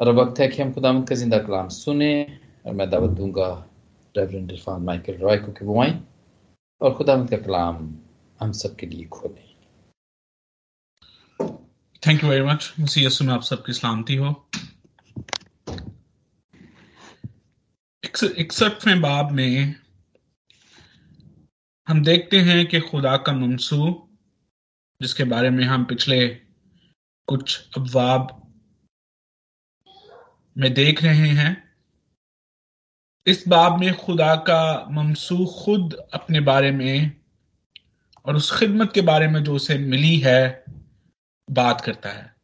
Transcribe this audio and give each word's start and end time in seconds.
और 0.00 0.12
वक्त 0.14 0.40
है 0.40 0.48
कि 0.48 0.62
हम 0.62 0.72
खुदा 0.72 0.92
का 1.00 1.14
ज़िंदा 1.14 1.38
कलाम 1.38 1.68
सुने 1.68 2.12
और 2.66 2.72
मैं 2.72 2.88
दावत 2.90 3.10
दूँगा 3.10 3.48
रेवरेंड 4.14 4.52
इरफान 4.52 4.82
माइकल 4.82 5.14
रॉय 5.14 5.38
को 5.38 5.52
कि 5.52 5.64
वो 5.64 5.82
आए 5.82 5.98
और 6.80 6.94
खुदा 6.94 7.16
का 7.24 7.36
कलाम 7.36 7.88
हम 8.40 8.52
सब 8.52 8.76
के 8.76 8.86
लिए 8.86 9.04
खोलें 9.04 9.44
थैंक 12.02 12.24
यू 12.24 12.30
वेरी 12.30 12.44
मच 12.44 12.72
मसीह 12.80 13.06
यसु 13.06 13.24
में 13.24 13.32
आप 13.34 13.42
सबकी 13.42 13.72
सलामती 13.72 14.16
हो 14.16 14.34
इकसठवें 18.38 19.00
बाब 19.00 19.30
में 19.30 19.74
हम 21.88 22.02
देखते 22.04 22.38
हैं 22.40 22.66
कि 22.66 22.80
खुदा 22.80 23.16
का 23.16 23.32
मंसू 23.32 24.08
जिसके 25.00 25.24
बारे 25.24 25.50
में 25.50 25.64
हम 25.64 25.84
पिछले 25.84 26.26
कुछ 27.28 27.58
अबवाब 27.76 28.37
में 30.58 30.72
देख 30.74 31.02
रहे 31.04 31.28
हैं। 31.34 31.56
इस 33.26 33.44
बाब 33.48 33.78
में 33.80 33.94
खुदा 33.94 34.34
का 34.48 34.88
ममसू 34.92 35.44
खुद 35.56 35.94
अपने 36.14 36.40
बारे 36.40 36.70
में 36.70 37.12
और 38.26 38.36
उस 38.36 38.50
खिदमत 38.58 38.92
के 38.92 39.00
बारे 39.00 39.28
में 39.28 39.42
जो 39.44 39.54
उसे 39.54 39.78
मिली 39.78 40.16
है, 40.18 40.64
बात 41.48 41.80
करता 41.80 42.10
है। 42.10 42.34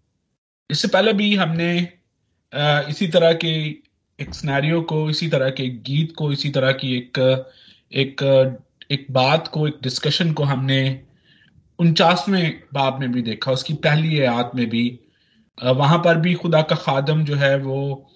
इससे 0.70 0.88
पहले 0.88 1.12
भी 1.12 1.34
हमने 1.36 1.76
इसी 2.90 3.08
तरह 3.08 3.32
के 3.34 3.54
एक 4.18 4.34
स्नैरियो 4.34 4.80
को, 4.82 5.08
इसी 5.10 5.28
तरह 5.28 5.50
के 5.50 5.68
गीत 5.68 6.14
को, 6.16 6.32
इसी 6.32 6.50
तरह 6.50 6.72
की 6.72 6.96
एक 6.96 7.18
एक 7.92 8.22
एक 8.90 9.06
बात 9.10 9.48
को, 9.48 9.66
एक 9.68 9.78
डिस्कशन 9.82 10.32
को 10.32 10.44
हमने 10.44 11.04
उनचासवें 11.78 12.60
बाब 12.74 13.00
में 13.00 13.12
भी 13.12 13.22
देखा, 13.22 13.52
उसकी 13.52 13.74
पहली 13.74 14.20
आयत 14.20 14.50
में 14.54 14.68
भी 14.68 15.00
वहाँ 15.58 15.98
पर 15.98 16.18
भी 16.18 16.34
खुदा 16.34 16.60
का 16.62 16.76
खादम 16.76 17.24
जो 17.24 17.36
है 17.36 17.56
वो 17.58 18.10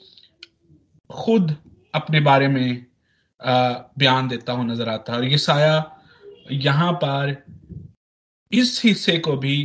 खुद 1.10 1.56
अपने 1.94 2.20
बारे 2.20 2.48
में 2.48 2.86
बयान 3.40 4.28
देता 4.28 4.52
हुआ 4.52 4.64
नज़र 4.64 4.88
आता 4.88 5.12
है। 5.12 5.18
और 5.18 5.24
ये 5.24 5.38
साया 5.38 5.76
यहाँ 6.52 6.92
पर 6.94 7.36
इस 8.52 8.80
हिस्से 8.84 9.18
को 9.18 9.36
भी 9.36 9.56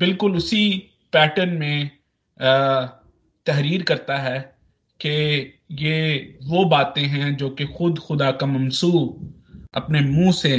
बिल्कुल 0.00 0.36
उसी 0.36 0.68
पैटर्न 1.12 1.56
में 1.58 1.90
तहरीर 3.46 3.82
करता 3.82 4.16
है 4.16 4.38
कि 5.00 5.10
ये 5.72 6.38
वो 6.42 6.64
बातें 6.64 7.02
हैं 7.02 7.36
जो 7.36 7.50
कि 7.50 7.66
खुद 7.68 7.98
खुदा 7.98 8.30
का 8.32 8.46
ममसू 8.46 8.90
अपने 9.74 10.00
मुँह 10.00 10.32
से 10.32 10.56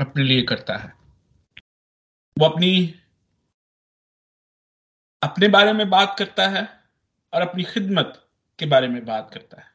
अपने 0.00 0.24
लिए 0.24 0.42
करता 0.42 0.76
है। 0.76 0.92
वो 2.36 2.46
अपनी 2.46 2.72
अपने 5.22 5.48
बारे 5.48 5.72
में 5.72 5.88
बात 5.90 6.14
करता 6.18 6.48
है 6.48 6.62
और 7.32 7.42
अपनी 7.42 7.64
खिदमत 7.64 8.28
के 8.58 8.66
बारे 8.66 8.88
में 8.88 9.04
बात 9.06 9.30
करता 9.34 9.60
है। 9.60 9.68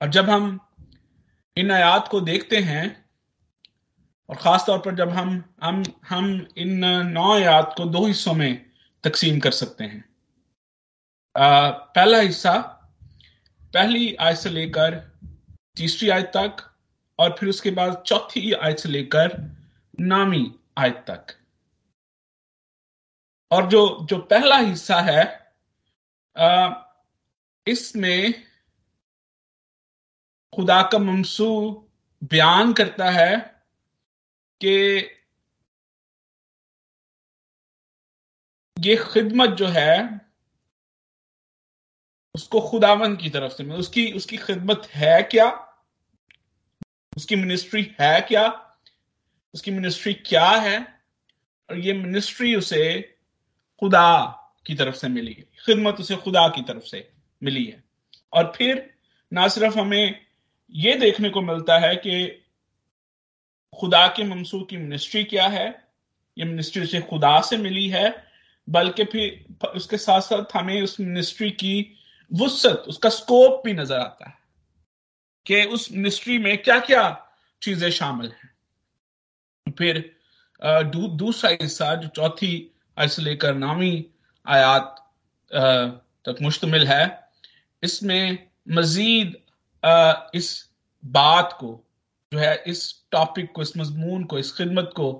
और 0.00 0.08
जब 0.08 0.30
हम 0.30 0.58
इन 1.56 1.70
आयात 1.70 2.08
को 2.08 2.20
देखते 2.20 2.56
हैं 2.56 2.84
और 4.28 4.36
ख़ास 4.36 4.64
तौर 4.66 4.78
पर 4.78 4.94
जब 4.94 5.08
हम 5.08 5.42
हम 5.62 5.82
हम 6.08 6.46
इन 6.56 6.84
नौ 7.06 7.32
आयात 7.34 7.74
को 7.76 7.84
दो 7.84 8.06
हिस्सों 8.06 8.34
में 8.34 8.70
तकसीम 9.04 9.40
कर 9.40 9.50
सकते 9.50 9.84
हैं। 9.84 10.04
आ, 11.34 11.70
पहला 11.70 12.18
हिस्सा 12.18 12.58
पहली 13.74 14.14
आयत 14.14 14.36
से 14.36 14.50
लेकर 14.50 14.98
तीसरी 15.76 16.08
आयत 16.08 16.30
तक 16.36 16.56
और 17.18 17.36
फिर 17.38 17.48
उसके 17.48 17.70
बाद 17.70 18.02
चौथी 18.06 18.52
आयत 18.52 18.78
से 18.78 18.88
लेकर 18.88 19.36
नामी 20.00 20.54
आयत 20.78 21.04
तक। 21.08 21.36
और 23.50 23.66
जो 23.66 24.06
जो 24.10 24.18
पहला 24.18 24.56
हिस्सा 24.58 25.00
है 25.00 25.22
इसमें 27.66 28.32
खुदा 30.52 30.82
का 30.82 30.98
ममसू 30.98 31.48
बयान 32.22 32.72
करता 32.72 33.10
है 33.10 33.36
कि 34.60 34.70
ये 38.76 38.96
खिदमत 38.96 39.50
जो 39.50 39.66
है, 39.66 40.20
उसको 42.34 42.60
खुदावन 42.70 43.16
की 43.16 43.30
तरफ़ 43.30 43.52
से 43.52 43.64
उसकी 43.74 44.12
उसकी 44.12 44.36
खिदमत 44.36 44.86
है 44.94 45.22
क्या? 45.22 45.48
उसकी 47.16 47.36
मिनिस्ट्री 47.36 47.82
है 48.00 48.20
क्या? 48.20 48.46
उसकी 49.54 49.70
मिनिस्ट्री 49.70 50.14
क्या 50.14 50.48
है? 50.50 50.78
और 51.70 51.78
ये 51.78 51.92
मिनिस्ट्री 51.92 52.54
उसे 52.56 52.82
खुदा 53.80 54.26
की 54.66 54.74
तरफ़ 54.74 54.94
से 54.94 55.08
मिली 55.08 55.32
है। 55.32 55.44
खिदमत 55.66 56.00
उसे 56.00 56.16
खुदा 56.16 56.48
की 56.48 56.62
तरफ़ 56.62 56.84
से 56.84 57.08
मिली 57.42 57.64
है। 57.64 57.82
और 58.32 58.52
फिर 58.56 58.90
ना 59.32 59.48
सिर्फ़ 59.48 59.78
हमें 59.78 60.26
ये 60.72 60.94
देखने 60.94 61.30
को 61.30 61.40
मिलता 61.40 61.78
है 61.78 61.94
कि 61.96 62.26
खुदा 63.80 64.06
के 64.06 64.24
मंसूर 64.24 64.66
की 64.70 64.76
मिनिस्ट्री 64.76 65.24
क्या 65.24 65.46
है, 65.48 65.68
ये 66.36 66.44
मिनिस्ट्री 66.44 66.82
उसे 66.82 67.00
खुदा 67.00 67.40
से 67.40 67.56
मिली 67.56 67.88
है, 67.88 68.24
बल्कि 68.68 69.04
फिर 69.04 69.68
उसके 69.68 69.96
साथ 69.96 70.20
साथ 70.20 70.56
हमें 70.56 70.82
उस 70.82 70.98
मिनिस्ट्री 71.00 71.50
की 71.50 71.96
वसत, 72.30 72.84
उसका 72.88 73.08
स्कोप 73.08 73.62
भी 73.64 73.72
नज़र 73.72 73.98
आता 73.98 74.28
है 74.28 74.38
कि 75.46 75.62
उस 75.64 75.90
मिनिस्ट्री 75.92 76.38
में 76.38 76.56
क्या 76.58 76.78
क्या 76.80 77.26
चीज़ें 77.62 77.90
शामिल 77.90 78.26
हैं। 78.26 79.74
फिर 79.78 80.16
दूसरा 80.62 81.50
हिस्सा, 81.50 81.94
जो 81.94 82.08
चौथी 82.08 82.69
से 82.96 83.22
लेकर 83.22 83.54
नामी 83.54 84.06
आयात 84.46 84.96
तक 85.50 86.36
मुश्तमिल 86.42 86.86
है। 86.86 87.04
इसमें 87.82 88.48
मजीद 88.68 89.36
इस 90.34 90.48
बात 91.04 91.56
को, 91.60 91.68
जो 92.32 92.38
है, 92.38 92.62
इस 92.66 93.04
टॉपिक 93.12 93.52
को, 93.52 93.62
इस 93.62 93.76
मजमून 93.76 94.24
को, 94.24 94.38
इस 94.38 94.52
खिदमत 94.56 94.92
को 94.96 95.12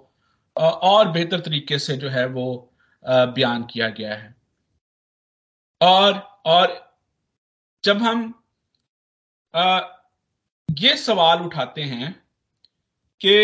और 0.57 1.09
बेहतर 1.09 1.41
तरीके 1.41 1.79
से 1.79 1.97
जो 1.97 2.09
है 2.09 2.27
वो 2.27 2.73
बयान 3.05 3.63
किया 3.65 3.89
गया 3.89 4.15
है। 4.15 4.35
और 5.81 6.19
और 6.47 6.79
जब 7.85 8.03
हम 8.03 8.35
ये 10.69 10.97
सवाल 10.97 11.41
उठाते 11.43 11.83
हैं 11.83 12.13
कि 13.21 13.35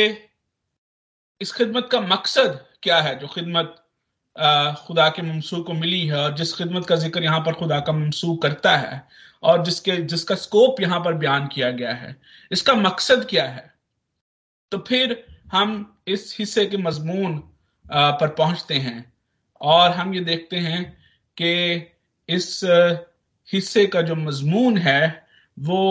इस 1.41 1.53
खिदमत 1.53 1.89
का 1.93 2.01
मकसद 2.01 2.65
क्या 2.83 3.01
है, 3.01 3.19
जो 3.19 3.27
खिदमत 3.27 3.83
खुदा 4.79 5.09
के 5.09 5.23
ममसू 5.23 5.63
को 5.63 5.75
मिली 5.75 6.07
है 6.07 6.17
और 6.17 6.35
जिस 6.37 6.53
खिदमत 6.57 6.87
का 6.87 6.97
ज़िक्र 6.97 7.23
यहाँ 7.25 7.41
पर 7.41 7.53
खुदा 7.55 7.79
का 7.81 7.93
ममसू 7.93 8.35
करता 8.37 8.77
है 8.77 9.03
और 9.43 9.63
जिसके, 9.65 9.97
जिसका 9.97 10.35
स्कोप 10.35 10.81
यहाँ 10.81 11.01
पर 11.01 11.15
बयान 11.15 11.47
किया 11.47 11.71
गया 11.71 11.93
है, 11.95 12.17
इसका 12.53 12.75
मकसद 12.75 13.27
क्या 13.31 13.45
है? 13.45 13.73
तो 14.73 14.79
फिर 14.79 15.25
हम 15.53 15.99
इस 16.09 16.37
हिस्से 16.39 16.67
के 16.67 16.77
मजमून 16.77 17.39
पर 17.87 18.29
पहुँचते 18.29 18.75
हैं 18.75 19.13
और 19.61 19.91
हम 19.91 20.15
ये 20.15 20.21
देखते 20.21 20.57
हैं 20.59 20.85
कि 21.37 21.75
इस 22.29 22.61
हिस्से 23.53 23.87
का 23.87 24.03
जो 24.03 24.15
मजमून 24.15 24.79
है 24.79 25.27
वो 25.57 25.83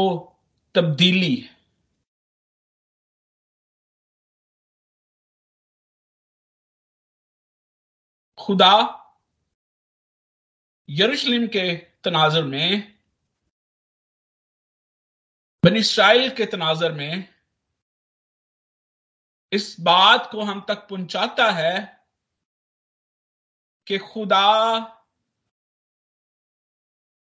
तब्दीली 0.76 1.36
है। 1.36 1.55
खुदा 8.46 8.74
यरूशलेम 10.90 11.48
के 11.48 11.76
तनाजर 11.76 12.44
में, 12.44 13.00
बन 15.64 15.78
इसराइल 15.78 16.30
के 16.30 16.46
तनाजर 16.46 16.92
में 16.92 17.34
इस 19.52 19.76
बात 19.80 20.30
को 20.32 20.42
हम 20.42 20.66
तक 20.68 20.88
पहुंचाता 20.88 21.52
है 21.52 22.06
कि 23.88 23.98
खुदा 23.98 24.46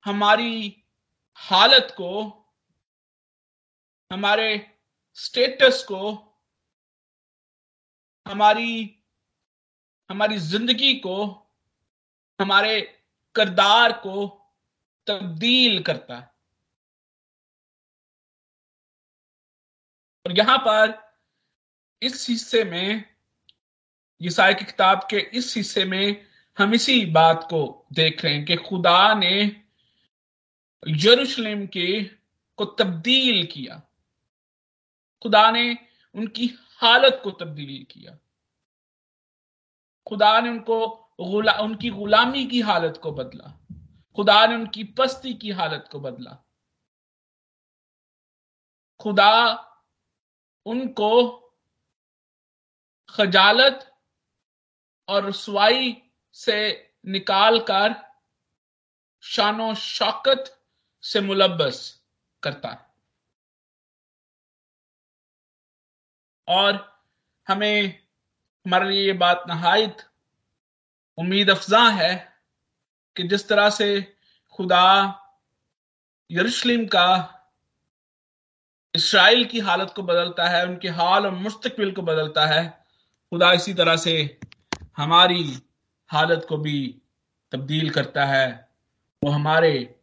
हमारी 0.05 0.85
हालत 1.35 1.94
को, 1.96 2.23
हमारे 4.11 4.76
स्टेटस 5.14 5.85
को, 5.85 6.12
हमारी 8.26 9.01
हमारी 10.12 10.37
ज़िंदगी 10.37 10.94
को, 10.94 11.25
हमारे 12.41 12.81
करदार 13.35 13.93
को 13.93 14.26
तब्दील 15.06 15.82
करता 15.82 16.17
है। 16.17 16.31
और 20.26 20.38
यहाँ 20.38 20.59
पर 20.59 21.12
इस 22.03 22.29
हिस्से 22.31 22.64
में 22.64 23.05
ईसाई 24.23 24.55
की 24.55 24.64
किताब 24.64 25.06
के 25.11 25.19
इस 25.19 25.56
हिस्से 25.56 25.85
में 25.85 26.26
हम 26.58 26.75
इसी 26.75 27.05
बात 27.06 27.47
को 27.50 27.87
देख 27.93 28.25
रहे 28.25 28.35
हैं 28.35 28.44
कि 28.44 28.56
खुदा 28.56 29.15
ने 29.15 29.62
यरूशलेम 30.88 31.67
के 31.67 32.05
को 32.56 32.65
तब्दील 32.65 33.47
किया। 33.47 33.82
खुदा 35.23 35.50
ने 35.50 35.79
उनकी 36.15 36.58
हालत 36.76 37.20
को 37.25 37.31
तब्दील 37.31 37.85
किया। 37.85 38.19
खुदा 40.12 40.41
ने 40.41 40.49
उनको 40.49 40.97
गुला, 41.20 41.53
उनकी 41.53 41.91
गुलामी 41.91 42.47
की 42.47 42.61
हालत 42.61 43.00
को 43.03 43.12
बदला। 43.12 43.67
खुदा 44.17 44.47
ने 44.47 44.55
उनकी 44.55 44.85
पस्ती 44.85 45.35
की 45.35 45.50
हालत 45.50 45.88
को 45.93 46.00
बदला। 46.00 46.49
खुदा 49.00 49.55
उनको 50.67 51.38
खजालत 53.11 54.00
और 55.09 55.25
रसवाई 55.25 56.11
से 56.32 56.91
निकाल 57.06 57.61
कर 57.61 58.19
शानो 59.20 59.75
शौकत 59.75 60.67
से 61.03 61.20
मुलबस 61.20 62.06
करता 62.43 62.69
है। 62.69 62.94
और 66.49 67.03
हमें 67.49 68.03
हमारे 68.67 68.91
लिए 68.91 69.06
ये 69.06 69.12
बात 69.12 69.44
नहायत 69.49 69.97
उम्मीद 71.19 71.50
अफजा 71.50 71.88
है 71.88 72.32
कि 73.17 73.23
जिस 73.23 73.49
तरह 73.49 73.70
से 73.70 74.17
खुदा 74.50 75.19
यरूशलेम 76.31 76.87
का 76.87 77.38
इसराइल 78.94 79.44
की 79.44 79.61
हालत 79.61 79.93
को 79.97 80.03
बदलता 80.03 80.49
है, 80.49 80.67
उनके 80.67 80.88
हाल 80.88 81.26
और 81.26 81.31
मुस्तकबिल 81.31 81.93
को 81.93 82.03
बदलता 82.03 82.47
है, 82.47 82.85
खुदा 83.31 83.53
इसी 83.53 83.75
तरह 83.75 83.97
से 83.97 84.41
हमारी 84.97 85.62
हालत 86.08 86.47
को 86.49 86.56
भी 86.56 87.03
तब्दील 87.53 87.91
करता 87.91 88.25
है। 88.25 88.70
वो 89.25 89.31
हमारे 89.31 90.00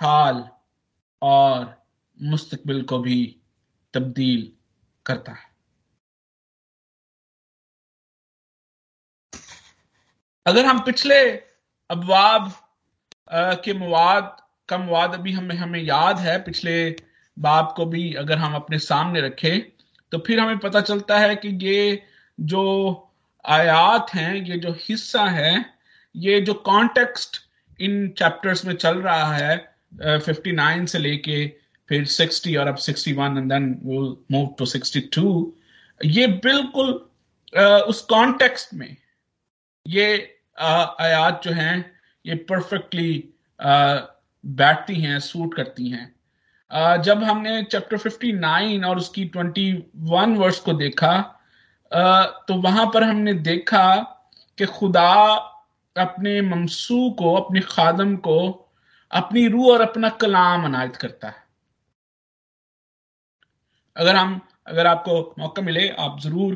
हाल 0.00 0.48
और 1.22 1.86
मुस्तकबिल 2.22 2.82
को 2.82 2.98
भी 2.98 3.40
तब्दील 3.94 4.52
करता 5.06 5.32
है। 5.32 5.51
अगर 10.46 10.64
हम 10.66 10.78
पिछले 10.84 11.18
अबवाब 11.90 12.52
के 13.64 13.72
मवाद, 13.74 14.36
का 14.68 14.78
मवाद 14.78 15.14
अभी 15.14 15.32
हमें 15.32 15.54
हमें 15.56 15.80
याद 15.80 16.18
है, 16.18 16.38
पिछले 16.44 16.74
बाब 17.36 17.72
को 17.76 17.84
भी 17.86 18.12
अगर 18.14 18.38
हम 18.38 18.54
अपने 18.54 18.78
सामने 18.78 19.20
रखें 19.20 19.60
तो 20.12 20.18
फिर 20.26 20.40
हमें 20.40 20.58
पता 20.58 20.80
चलता 20.80 21.18
है 21.18 21.36
कि 21.36 21.48
ये 21.62 22.02
जो 22.38 22.64
आयात 23.44 24.14
हैं, 24.14 24.34
ये 24.34 24.58
जो 24.58 24.72
हिस्सा 24.80 25.24
है, 25.24 25.64
ये 26.14 26.40
जो 26.40 26.54
कॉन्टेक्स्ट 26.66 27.36
इन 27.80 28.08
चैप्टर्स 28.18 28.64
में 28.66 28.74
चल 28.74 28.98
रहा 28.98 29.34
है 29.34 30.18
फिफ्टी 30.18 30.52
नाइन 30.52 30.86
से 30.86 30.98
लेके 30.98 31.46
फिर 31.88 32.04
सिक्सटी 32.06 32.54
और 32.56 32.68
अब 32.68 32.76
sixty 32.78 33.12
one 33.12 33.38
and 33.38 33.52
then 33.52 33.64
move 34.32 34.54
to 34.58 34.66
sixty 34.66 35.00
two 35.14 35.54
ये 36.00 36.26
बिल्कुल 36.44 36.92
उस 37.88 38.00
कॉन्टेक्स्ट 38.10 38.74
में 38.74 38.96
ये 39.86 40.06
आयात 40.58 41.42
जो 41.44 41.50
हैं, 41.52 41.92
ये 42.24 42.34
परफेक्टली 42.50 43.34
बैठती 44.44 45.00
हैं 45.00 45.18
सूट 45.20 45.54
करती 45.54 45.88
हैं। 45.88 47.02
जब 47.02 47.22
हमने 47.22 47.62
चैप्टर 47.64 47.98
59 47.98 48.84
और 48.84 48.98
उसकी 48.98 49.24
21 49.26 50.36
वर्ष 50.38 50.58
को 50.60 50.72
देखा 50.74 51.20
तो 52.48 52.54
वहाँ 52.62 52.86
पर 52.94 53.02
हमने 53.02 53.32
देखा 53.34 53.84
कि 54.58 54.66
खुदा 54.66 55.12
अपने 55.96 56.40
ममसू 56.42 57.10
को, 57.10 57.34
अपने 57.34 57.60
खादम 57.60 58.14
को, 58.16 58.68
अपनी 59.10 59.46
रूह 59.48 59.72
और 59.72 59.80
अपना 59.80 60.08
कलाम 60.20 60.64
अनायत 60.64 60.96
करता 60.96 61.28
है। 61.28 61.42
अगर 63.96 64.16
हम, 64.16 64.40
अगर 64.66 64.86
आपको 64.86 65.34
मौका 65.38 65.62
मिले, 65.62 65.88
आप 65.90 66.18
ज़रूर 66.20 66.54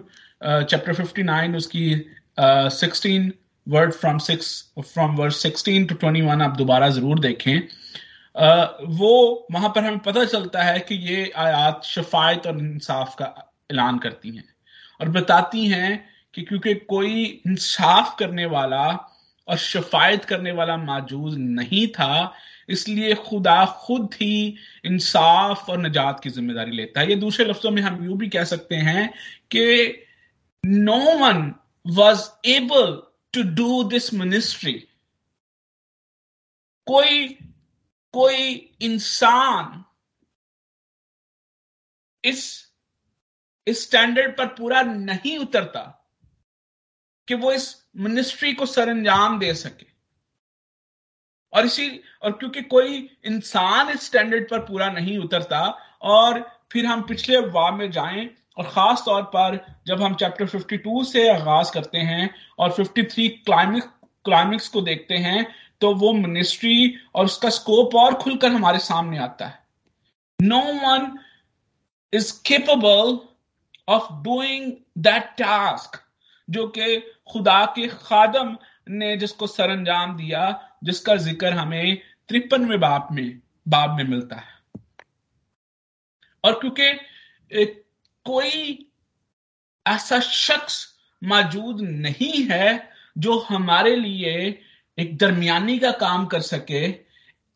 चैप्टर 0.64 0.94
59 0.94 1.56
उसकी 1.56 1.94
sixteen 2.38 3.32
word 3.66 3.92
from 3.92 4.18
six 4.20 4.48
from 4.82 5.16
word 5.16 5.32
sixteen 5.32 5.86
to 5.86 5.94
twenty 5.94 6.20
one 6.22 6.42
आप 6.42 6.56
दोबारा 6.56 6.88
ज़रूर 6.90 7.20
देखें। 7.20 7.60
वो, 8.34 9.46
वहाँ 9.52 9.68
पर 9.68 9.84
हमें 9.84 9.98
पता 10.00 10.24
चलता 10.24 10.62
है 10.62 10.78
कि 10.80 10.94
ये 11.06 11.30
आयात 11.36 11.84
शफायत 11.84 12.46
और 12.46 12.58
इंसाफ 12.58 13.14
का 13.14 13.34
ऐलान 13.72 13.98
करती 13.98 14.36
हैं। 14.36 14.44
और 15.00 15.08
बताती 15.10 15.66
हैं 15.68 16.04
कि 16.34 16.42
क्योंकि 16.42 16.74
कोई 16.88 17.24
इंसाफ 17.46 18.14
करने 18.18 18.46
वाला 18.46 18.86
और 19.48 19.56
शफायत 19.58 20.24
करने 20.24 20.52
वाला 20.52 20.76
मौजूद 20.76 21.34
नहीं 21.38 21.86
था, 21.88 22.32
इसलिए 22.68 23.14
खुदा 23.16 23.64
खुद 23.78 24.14
ही 24.14 24.56
इंसाफ 24.84 25.68
और 25.70 25.78
निजात 25.78 26.20
की 26.20 26.30
ज़िम्मेदारी 26.30 26.76
लेता 26.76 27.00
है। 27.00 27.08
ये 27.10 27.16
दूसरे 27.16 27.46
लफ्जों 27.46 27.70
में 27.70 27.82
हम 27.82 28.04
यूँ 28.04 28.16
भी 28.18 28.28
कह 28.28 28.44
सकते 28.44 28.76
हैं 28.76 29.08
कि 29.50 29.86
no 30.64 30.98
one 31.18 31.52
was 31.86 32.30
able 32.44 33.02
to 33.32 33.42
do 33.42 33.84
this 33.84 34.14
ministry 34.14 34.88
कोई 36.86 37.28
कोई 38.12 38.54
इंसान 38.80 39.84
इस 42.24 42.72
स्टैंडर्ड 43.68 44.36
पर 44.36 44.46
पूरा 44.46 44.82
नहीं 44.82 45.38
उतरता 45.38 45.80
कि 47.28 47.34
वो 47.34 47.52
इस 47.52 47.86
मिनिस्ट्री 47.96 48.52
को 48.52 48.66
सरंजाम 48.66 49.38
दे 49.38 49.54
सके। 49.54 49.86
और 51.52 51.66
इसी, 51.66 52.02
और 52.22 52.32
क्योंकि 52.32 52.62
कोई 52.62 53.18
इंसान 53.24 53.88
इस 53.88 54.02
स्टैंडर्ड 54.02 54.50
पर 54.50 54.58
पूरा 54.58 54.90
नहीं 54.90 55.18
उतरता, 55.18 55.60
और 56.02 56.40
फिर 56.72 56.86
हम 56.86 57.02
पिछले 57.02 57.38
वाह 57.38 57.70
में 57.70 57.90
जाएँ 57.90 58.34
और 58.56 58.64
खास 58.64 59.02
तौर 59.06 59.22
पर 59.34 59.58
जब 59.86 60.02
हम 60.02 60.14
चैप्टर 60.14 60.46
52 60.46 61.04
से 61.04 61.28
आगाज़ 61.28 61.72
करते 61.72 61.98
हैं 61.98 62.30
और 62.58 62.72
53 62.72 63.28
क्लाइमिक्स 63.46 63.88
क्लाइमिक्स 64.24 64.68
को 64.68 64.80
देखते 64.80 65.16
हैं 65.16 65.46
तो 65.80 65.94
वो 65.94 66.12
मिनिस्ट्री 66.12 66.94
और 67.14 67.24
उसका 67.24 67.50
स्कोप 67.50 67.94
और 67.94 68.14
खुलकर 68.14 68.52
हमारे 68.52 68.78
सामने 68.78 69.18
आता 69.18 69.46
है। 69.46 69.58
No 70.38 70.60
one 70.60 71.18
is 72.12 72.32
capable 72.46 73.18
of 73.88 74.12
doing 74.22 74.72
that 74.98 75.22
task 75.38 76.00
जो 76.48 76.66
कि 76.68 76.96
खुदा 77.32 77.64
के 77.66 77.86
खादम 77.88 78.56
ने 78.88 79.16
जिसको 79.16 79.46
सर 79.46 79.70
अंजाम 79.70 80.16
दिया, 80.16 80.42
जिसका 80.84 81.16
ज़िक्र 81.16 81.52
हमें 81.52 81.96
तिरपनवे 82.28 82.76
बाप 82.78 83.08
में 83.12 83.40
बाब 83.68 83.96
में 83.96 84.04
मिलता 84.04 84.36
है। 84.36 84.80
और 86.44 86.58
क्योंकि 86.60 86.90
कोई 88.26 88.90
ऐसा 89.86 90.20
शख्स 90.20 90.96
मौजूद 91.24 91.80
नहीं 91.80 92.42
है 92.42 92.90
जो 93.18 93.38
हमारे 93.38 93.96
लिए 93.96 94.62
एक 94.98 95.16
दरमियानी 95.18 95.78
का 95.78 95.90
काम 95.90 96.26
कर 96.26 96.40
सके, 96.40 96.86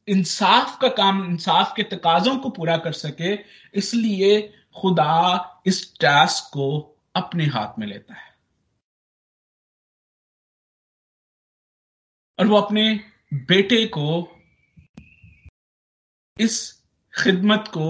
इंसाफ 0.09 0.79
का 0.81 0.89
काम, 0.89 1.25
इंसाफ 1.31 1.73
के 1.77 1.83
तकाजों 1.83 2.37
को 2.39 2.51
पूरा 2.51 2.77
कर 2.77 2.93
सके, 2.93 3.35
इसलिए 3.75 4.41
खुदा 4.77 5.63
इस 5.67 5.99
टास्क 6.01 6.53
को 6.53 6.97
अपने 7.17 7.47
हाथ 7.47 7.79
में 7.79 7.87
लेता 7.87 8.15
है। 8.15 8.35
और 12.39 12.47
वो 12.47 12.57
अपने 12.57 13.05
बेटे 13.35 13.87
को 13.87 14.37
इस 16.41 16.85
खिदमत 17.15 17.65
को, 17.69 17.89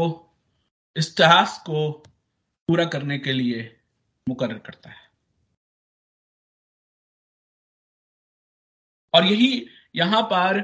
इस 0.97 1.17
टास्क 1.17 1.63
को 1.63 2.03
पूरा 2.71 2.85
करने 2.85 3.19
के 3.19 3.33
लिए 3.33 3.81
मुकर 4.29 4.59
करता 4.59 4.91
है। 4.91 5.09
और 9.15 9.25
यही 9.25 9.67
यहाँ 9.97 10.23
पर 10.23 10.61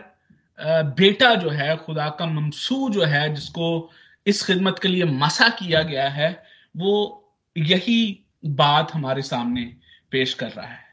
बेटा 0.98 1.34
जो 1.34 1.50
है, 1.50 1.76
खुदा 1.76 2.08
का 2.08 2.26
ममसू 2.26 2.90
जो 2.90 3.04
है, 3.04 3.34
जिसको 3.34 3.90
इस 4.26 4.46
खिदमत 4.46 4.78
के 4.78 4.88
लिए 4.88 5.04
मसा 5.04 5.48
किया 5.48 5.82
गया 5.82 6.08
है, 6.08 6.46
वो 6.76 7.34
यही 7.56 8.25
बात 8.44 8.92
हमारे 8.94 9.22
सामने 9.22 9.64
पेश 10.10 10.34
कर 10.34 10.52
रहा 10.52 10.66
है 10.66 10.84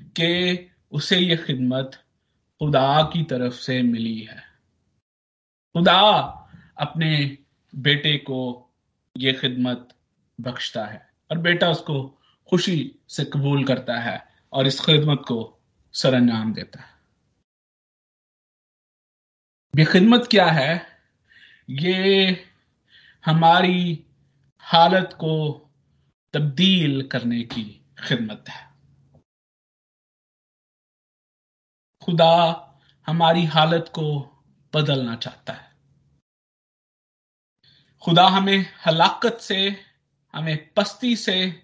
कि 0.00 0.70
उसे 0.90 1.18
ये 1.18 1.36
खिदमत 1.36 2.04
खुदा 2.60 3.02
की 3.02 3.24
तरफ़ 3.24 3.54
से 3.54 3.82
मिली 3.82 4.20
है। 4.20 4.40
खुदा 5.74 6.00
अपने 6.78 7.38
बेटे 7.74 8.18
को 8.18 8.70
ये 9.16 9.32
खिदमत 9.32 9.96
बख्शता 10.42 10.86
है 10.86 11.14
और 11.30 11.38
बेटा 11.38 11.70
उसको 11.70 12.22
खुशी 12.50 12.98
से 13.08 13.24
कबूल 13.24 13.64
करता 13.64 13.98
है 13.98 14.34
और 14.52 14.66
इस 14.66 14.80
खिदमत 14.80 15.18
को 15.28 15.60
सरंजाम 15.92 16.54
देता 16.54 16.82
है। 16.82 17.00
ये 19.78 19.84
खिदमत 19.84 20.28
क्या 20.30 20.46
है? 20.46 21.02
ये 21.70 22.30
हमारी 23.24 24.06
हालत 24.60 25.10
को 25.12 25.66
तब्दील 26.34 27.08
करने 27.08 27.42
की 27.42 27.84
खिदमत 28.08 28.44
है। 28.48 28.70
खुदा 32.04 32.66
हमारी 33.06 33.44
हालत 33.44 33.84
को 33.88 34.20
बदलना 34.74 35.16
चाहता 35.16 35.52
है। 35.52 35.70
खुदा 38.02 38.28
हमें 38.28 38.66
हलाकत 38.86 39.38
से 39.40 39.89
हमें 40.34 40.72
पस्ती 40.74 41.16
से, 41.16 41.62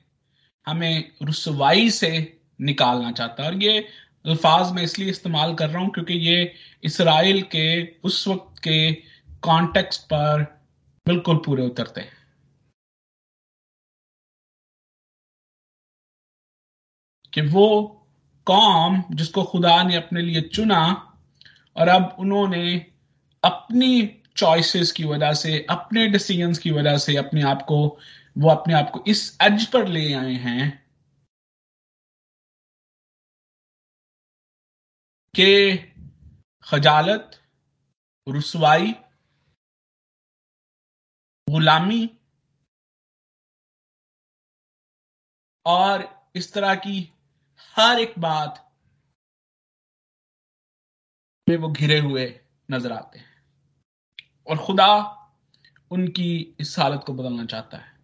हमें 0.67 1.13
रसवाई 1.23 1.91
से 1.91 2.41
निकालना 2.61 3.13
चाहता 3.13 3.43
है। 3.43 3.49
और 3.49 3.63
ये 3.63 3.79
अल्फाज 4.27 4.73
में 4.73 4.83
इसलिए 4.83 5.11
इस्तेमाल 5.11 5.55
कर 5.55 5.71
रहा 5.71 5.83
हूँ 5.83 5.91
क्योंकि 5.91 6.15
ये 6.15 6.55
इसराइल 6.85 7.43
के, 7.43 7.87
उस 7.87 8.29
वक्त 8.29 8.59
के 8.59 8.93
कॉन्टेक्स्ट 9.43 10.03
पर 10.03 10.43
बिल्कुल 11.07 11.37
पूरे 11.37 11.67
उतरते 11.67 12.01
हैं। 12.01 12.17
कि 17.33 17.41
वो 17.41 17.93
कौम 18.47 19.05
जिसको 19.11 19.43
खुदा 19.45 19.83
ने 19.83 19.97
अपने 19.97 20.23
लिए 20.23 20.41
चुना, 20.41 21.13
और 21.77 21.89
अब 21.89 22.17
उन्होंने 22.19 22.87
अपनी 23.45 24.23
चॉइसेस 24.37 24.93
की 24.93 25.05
वजह 25.05 25.33
से, 25.33 25.67
अपने 25.71 26.07
डिसीजंस 26.07 26.59
की 26.59 26.71
वजह 26.71 26.99
से 26.99 27.17
अपने 27.17 27.43
आप 27.43 27.63
को 27.63 27.99
वो 28.39 28.51
अपने 28.51 28.75
आप 28.75 28.91
को 28.95 29.05
इस 29.09 29.39
एज 29.43 29.67
पर 29.73 29.89
ले 29.89 30.13
आए 30.15 30.33
हैं 30.33 30.87
कि 35.35 35.77
खजालत, 36.65 37.43
रसवाई, 38.29 38.93
गुलामी 41.49 42.05
और 45.67 46.05
इस 46.37 46.53
तरह 46.53 46.75
की 46.75 47.13
हर 47.77 47.99
एक 47.99 48.19
बात 48.19 48.63
में 51.49 51.57
वो 51.57 51.73
घिरे 51.73 51.99
हुए 51.99 52.41
नज़र 52.71 52.93
आते 52.93 53.19
हैं। 53.19 53.35
और 54.47 54.67
खुदा 54.67 54.93
उनकी 55.91 56.57
इस 56.61 56.79
हालत 56.79 57.05
को 57.07 57.15
बदलना 57.15 57.45
चाहता 57.47 57.79
है। 57.79 57.96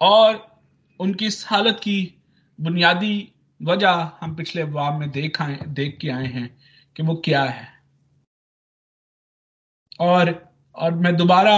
और 0.00 0.36
उनकी 1.00 1.26
इस 1.26 1.44
हालत 1.48 1.80
की 1.82 1.96
बुनियादी 2.58 3.32
वजह 3.60 4.10
हम 4.20 4.34
पिछले 4.36 4.62
वाब 4.62 4.98
में 5.00 5.10
देख 5.10 5.40
आए, 5.42 5.56
देख 5.68 5.98
के 6.00 6.10
आए 6.10 6.26
हैं 6.26 6.48
कि 6.96 7.02
वो 7.02 7.14
क्या 7.24 7.42
है। 7.44 7.66
और 10.00 10.30
और 10.74 10.94
मैं 10.94 11.14
दोबारा 11.16 11.56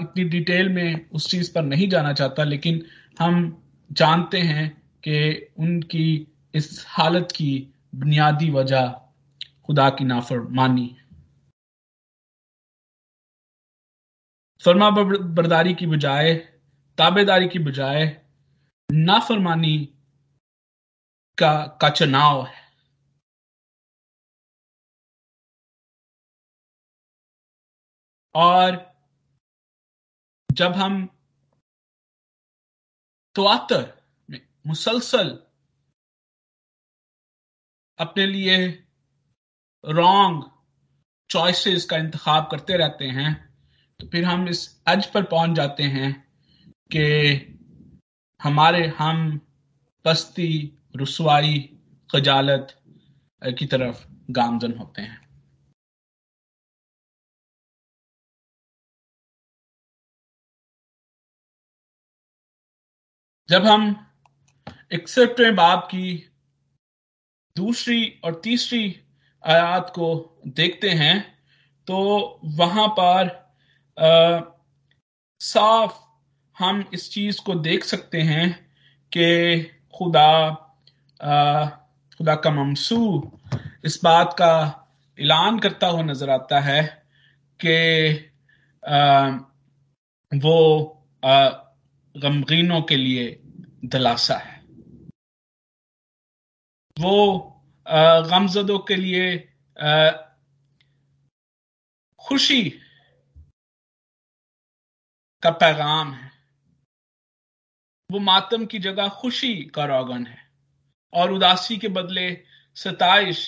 इतनी 0.00 0.24
डिटेल 0.24 0.68
में 0.68 1.08
उस 1.10 1.30
चीज़ 1.30 1.52
पर 1.54 1.62
नहीं 1.62 1.88
जाना 1.88 2.12
चाहता, 2.12 2.44
लेकिन 2.44 2.84
हम 3.20 3.62
जानते 3.90 4.40
हैं 4.40 4.68
कि 5.04 5.52
उनकी 5.58 6.06
इस 6.54 6.84
हालत 6.88 7.28
की 7.36 7.50
बुनियादी 7.94 8.50
वजह 8.50 8.88
खुदा 9.66 9.88
की 9.90 10.04
नाफरमानी 10.04 10.86
फरमा 14.62 14.90
बरदारी 14.90 15.74
की 15.74 15.86
बजाय 15.86 16.32
ताबेदारी 16.98 17.48
की 17.48 17.58
बजाय 17.58 18.04
नाफरमानी 18.92 19.76
का 21.38 21.78
का 21.80 21.88
चुनाव 21.88 22.44
है। 22.46 22.66
और 28.34 28.94
जब 30.52 30.72
हम 30.72 31.08
तवातर 33.36 33.92
में 34.30 34.40
मुसलसल 34.66 35.38
अपने 37.98 38.26
लिए 38.26 38.56
रॉन्ग 39.84 40.50
चॉइसेस 41.30 41.84
का 41.84 41.96
इंतखाब 41.96 42.48
करते 42.50 42.76
रहते 42.76 43.04
हैं 43.04 43.34
तो 44.00 44.06
फिर 44.06 44.24
हम 44.24 44.48
इस 44.48 44.82
अज 44.86 45.06
पर 45.06 45.22
पहुँच 45.22 45.56
जाते 45.56 45.82
हैं। 45.82 46.27
कि 46.90 47.04
हमारे 48.42 48.86
हम 48.86 49.38
पस्ती 50.04 50.50
रसवाई 50.96 51.58
खजालत 52.10 52.74
की 53.42 53.66
तरफ़ 53.66 54.06
गामजन 54.30 54.72
होते 54.72 55.02
हैं। 55.02 55.28
जब 63.48 63.66
हम 63.66 63.84
इकसठवें 64.92 65.54
बाब 65.56 65.78
की 65.80 66.30
दूसरी 67.56 68.20
और 68.24 68.40
तीसरी 68.44 68.84
आयात 69.44 69.90
को 69.90 70.08
देखते 70.46 70.90
हैं 70.90 71.16
तो 71.86 71.98
वहाँ 72.44 72.88
पर 72.88 73.28
आ, 73.98 74.40
साफ़ 75.40 76.07
हम 76.58 76.84
इस 76.94 77.10
चीज़ 77.12 77.40
को 77.46 77.54
देख 77.54 77.84
सकते 77.84 78.20
हैं 78.22 78.46
कि 79.12 79.26
खुदा 79.96 80.30
आ, 81.20 81.64
खुदा 82.18 82.34
का 82.34 82.50
ममसू 82.50 83.00
इस 83.84 84.00
बात 84.04 84.32
का 84.32 84.54
ऐलान 85.18 85.58
करता 85.58 85.86
हुआ 85.86 86.02
नज़र 86.02 86.30
आता 86.30 86.60
है 86.60 86.82
कि 87.60 87.74
वो 90.32 90.56
गमगीनों 92.14 92.80
के 92.82 92.96
लिए 92.96 93.24
दिलासा 93.84 94.36
है। 94.36 94.56
वो 96.96 97.14
गमजदों 98.30 98.78
के 98.88 98.96
लिए 98.96 99.36
खुशी 102.20 102.62
का 105.42 105.50
पैगाम 105.62 106.12
है। 106.14 106.27
वो 108.10 108.18
मातम 108.18 108.64
की 108.66 108.78
जगह 108.78 109.08
खुशी 109.20 109.54
का 109.74 109.84
रोगन 109.84 110.26
है 110.26 110.38
और 111.12 111.32
उदासी 111.32 111.76
के 111.78 111.88
बदले 111.88 112.30
सताइश 112.76 113.40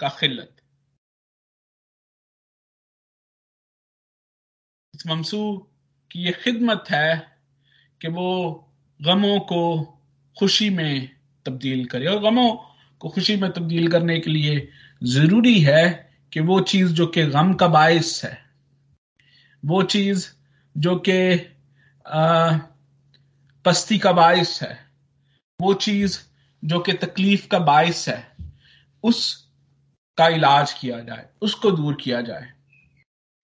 का 0.00 0.08
खिल्लत। 0.08 0.56
इस 4.94 5.06
ममसू 5.06 5.42
की 6.10 6.24
ये 6.24 6.32
खिदमत 6.32 6.90
है 6.90 7.16
कि 8.00 8.08
वो 8.08 8.28
गमों 9.00 9.38
को 9.40 9.62
खुशी 10.36 10.68
में 10.70 11.08
तब्दील 11.46 11.84
करे 11.86 12.06
और 12.06 12.20
गमों 12.22 12.50
को 13.00 13.08
खुशी 13.08 13.36
में 13.36 13.50
तब्दील 13.52 13.90
करने 13.92 14.18
के 14.20 14.30
लिए 14.30 14.68
ज़रूरी 15.02 15.58
है 15.60 15.84
कि 16.32 16.40
वो 16.40 16.60
चीज़ 16.72 16.92
जो 16.92 17.06
कि 17.06 17.26
गम 17.26 17.54
का 17.54 17.68
बायस 17.68 18.20
है, 18.24 18.36
वो 19.62 19.82
चीज़ 19.84 20.28
जो 20.76 20.96
कि 21.08 21.18
पस्ती 23.64 23.98
का 23.98 24.12
बायस 24.12 24.58
है। 24.62 24.78
वो 25.60 25.74
चीज़ 25.76 26.18
जो 26.62 26.78
कि 26.80 26.92
तकलीफ़ 26.94 27.46
का 27.48 27.58
बायस 27.60 28.08
है, 28.08 28.26
उस 29.04 29.48
का 30.18 30.28
इलाज 30.28 30.72
किया 30.72 30.98
जाए, 31.00 31.28
उसको 31.42 31.70
दूर 31.70 31.96
किया 32.02 32.20
जाए। 32.20 32.48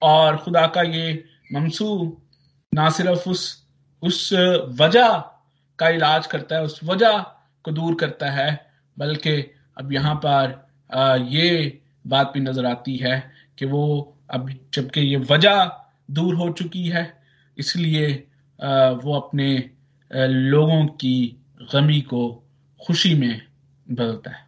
और 0.03 0.37
खुदा 0.37 0.67
का 0.67 0.83
ये 0.83 1.25
ममसू 1.55 1.87
ना 2.73 2.89
सिर्फ़ 2.91 3.29
उस 3.29 3.45
उस 4.03 4.33
वजह 4.81 5.09
का 5.79 5.89
इलाज 5.89 6.27
करता 6.27 6.57
है, 6.57 6.63
उस 6.63 6.81
वजह 6.85 7.19
को 7.65 7.73
दूर 7.73 7.95
करता 7.95 8.31
है, 8.31 8.51
बल्कि 8.97 9.31
अब 9.79 9.93
यहाँ 9.93 10.15
पर 10.25 11.25
ये 11.29 11.81
बात 12.07 12.31
भी 12.35 12.41
नज़र 12.41 12.67
आती 12.67 12.97
है 12.97 13.19
कि 13.59 13.67
वो 13.67 14.17
अब 14.31 14.51
जबकि 14.75 15.01
ये 15.01 15.17
वजह 15.31 15.71
दूर 16.11 16.35
हो 16.35 16.49
चुकी 16.53 16.87
है, 16.89 17.13
इसलिए 17.57 18.13
वो 18.59 19.17
अपने 19.17 19.49
लोगों 20.11 20.87
की 20.87 21.37
गमी 21.73 22.01
को 22.01 22.23
खुशी 22.81 23.15
में 23.15 23.41
बदलता 23.87 24.31
है। 24.31 24.45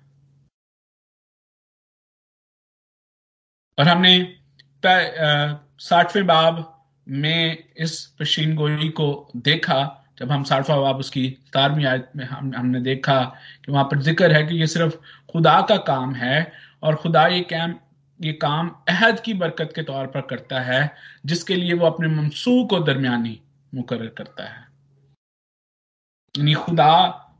और 3.78 3.88
हमने 3.88 4.36
साठवें 4.82 6.26
बाब 6.26 6.64
में 7.06 7.64
इस 7.76 8.04
पशीन 8.20 8.54
गोई 8.56 8.88
को 8.88 9.28
देखा, 9.36 9.94
जब 10.18 10.30
हम 10.32 10.44
साठवा 10.44 10.76
बाब 10.76 10.96
उसकी 10.96 11.28
तारवी 11.54 11.84
आयत 11.84 12.10
में 12.16 12.24
हम, 12.24 12.52
हमने 12.56 12.80
देखा 12.80 13.20
कि 13.64 13.72
वहाँ 13.72 13.84
पर 13.84 14.02
ज़िक्र 14.02 14.32
है 14.32 14.46
कि 14.46 14.60
ये 14.60 14.66
सिर्फ़ 14.66 14.96
खुदा 15.32 15.60
का 15.62 15.76
काम 15.76 16.14
है 16.14 16.52
और 16.82 16.96
खुदा 16.96 17.26
ये 17.26 17.40
कैम, 17.40 17.74
ये 18.20 18.32
काम 18.32 18.68
अहद 18.88 19.20
की 19.20 19.34
बरकत 19.34 19.72
के 19.74 19.82
तौर 19.82 20.06
पर 20.06 20.20
करता 20.20 20.60
है, 20.60 20.90
जिसके 21.26 21.56
लिए 21.56 21.72
वो 21.72 21.86
अपने 21.86 22.08
मनसू 22.08 22.64
को 22.66 22.80
दरमियानी 22.80 23.40
मुकर 23.72 24.06
करता 24.08 24.44
है। 24.44 24.67
यानी 26.38 26.54
खुदा 26.54 26.90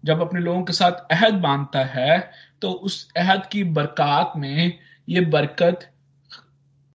जब 0.05 0.21
अपने 0.21 0.41
लोगों 0.41 0.63
के 0.65 0.73
साथ 0.73 0.93
अहद 1.13 1.35
बांधता 1.43 1.85
है 1.87 2.19
तो 2.63 2.71
उस 2.89 2.97
अहद 3.17 3.47
की 3.53 3.63
बरकत 3.77 4.33
में 4.37 4.79
ये 5.09 5.21
बरकत 5.35 5.91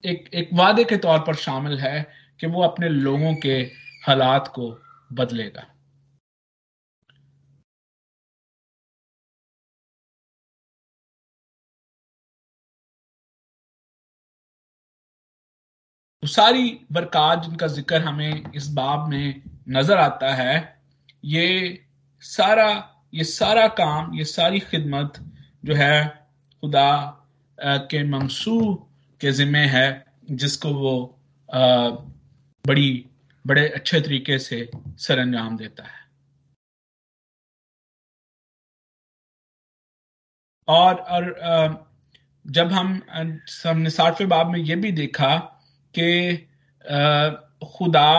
एक 0.05 0.31
एक 0.35 0.51
वादे 0.55 0.85
के 0.85 0.97
तौर 0.97 1.19
पर 1.21 1.35
शामिल 1.37 1.79
है 1.79 2.01
कि 2.41 2.47
वो 2.47 2.63
अपने 2.63 2.89
लोगों 2.89 3.35
के 3.37 3.57
हालात 4.07 4.49
को 4.49 4.71
बदलेगा। 5.13 5.67
सारी 16.23 16.65
बरकत 16.93 17.43
जिनका 17.45 17.67
ज़िक्र 17.67 18.01
हमें 18.03 18.53
इस 18.55 18.69
बाब 18.73 19.09
में 19.09 19.43
नज़र 19.69 19.99
आता 19.99 20.33
है, 20.35 20.55
ये 21.25 21.47
सारा, 22.23 22.69
ये 23.15 23.25
सारा 23.25 23.67
काम, 23.81 24.15
ये 24.15 24.25
सारी 24.25 24.61
खिदमत 24.61 25.13
जो 25.65 25.75
है 25.75 26.07
खुदा 26.63 26.91
के 27.91 28.03
ममसू 28.09 28.75
के 29.21 29.31
ज़िम्मे 29.33 29.65
है, 29.69 29.87
जिसको 30.31 30.73
वो 30.75 30.95
बड़ी, 32.65 33.07
बड़े 33.45 33.69
अच्छे 33.69 34.01
तरीके 34.01 34.39
से 34.39 34.69
सर 34.99 35.19
अंजाम 35.19 35.57
देता 35.57 35.85
है। 35.85 35.99
और 40.69 40.95
और 40.95 41.87
जब 42.45 42.73
हम, 42.73 43.01
हमने 43.67 43.91
साठवें 43.91 44.29
बाब 44.29 44.51
में 44.51 44.59
ये 44.59 44.77
भी 44.77 44.93
देखा 44.93 45.37
कि 45.95 46.37
खुदा 47.77 48.11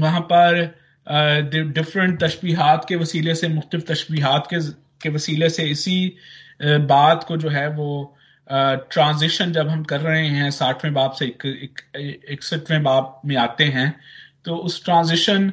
वहाँ 0.00 0.20
पर 0.32 0.62
डिफरेंट 1.08 2.20
तशबीहात 2.22 2.84
के 2.88 2.96
वसीले 2.96 3.34
से, 3.34 3.48
मुख्तफ 3.48 3.84
तशबीहात 3.88 4.46
के 4.52 4.60
के 5.02 5.08
वसीले 5.08 5.48
से 5.50 5.62
इसी 5.70 6.16
बात 6.62 7.24
को 7.24 7.36
जो 7.36 7.48
है 7.48 7.68
वो 7.70 8.14
ट्रांजिशन 8.50 9.52
जब 9.52 9.68
हम 9.68 9.82
कर 9.84 10.00
रहे 10.00 10.26
हैं, 10.28 10.50
साठवें 10.50 10.92
बाप 10.94 11.12
से 11.12 11.26
इकसठवें 11.26 12.82
बाप 12.82 13.20
में 13.26 13.36
आते 13.36 13.64
हैं 13.64 13.94
तो 14.44 14.56
उस 14.56 14.84
ट्रांजिशन 14.84 15.52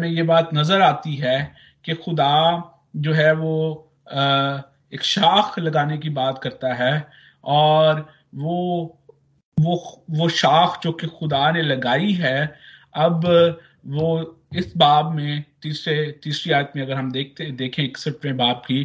में 0.00 0.08
ये 0.08 0.22
बात 0.22 0.50
नज़र 0.54 0.80
आती 0.80 1.14
है 1.16 1.38
कि 1.84 1.94
खुदा 1.94 2.32
जो 2.96 3.12
है 3.12 3.32
वो 3.34 3.54
एक 4.08 5.02
शाख 5.02 5.58
लगाने 5.58 5.98
की 5.98 6.10
बात 6.10 6.38
करता 6.42 6.72
है 6.74 6.92
और 7.44 8.00
वो 8.34 8.58
वो 9.56 9.76
वो 10.10 10.28
शाख 10.28 10.78
जो 10.82 10.92
कि 10.92 11.06
खुदा 11.18 11.50
ने 11.50 11.62
लगाई 11.62 12.12
है, 12.12 12.38
अब 12.94 13.24
वो 13.86 14.08
इस 14.54 14.72
बाब 14.76 15.10
में 15.14 15.44
तीसरे 15.62 16.10
तीसरी 16.24 16.52
आयत 16.52 16.72
में 16.76 16.82
अगर 16.82 16.94
हम 16.94 17.10
देखते 17.12 17.50
देखें 17.52 17.82
इकसठवें 17.84 18.36
बाब 18.36 18.62
की 18.66 18.82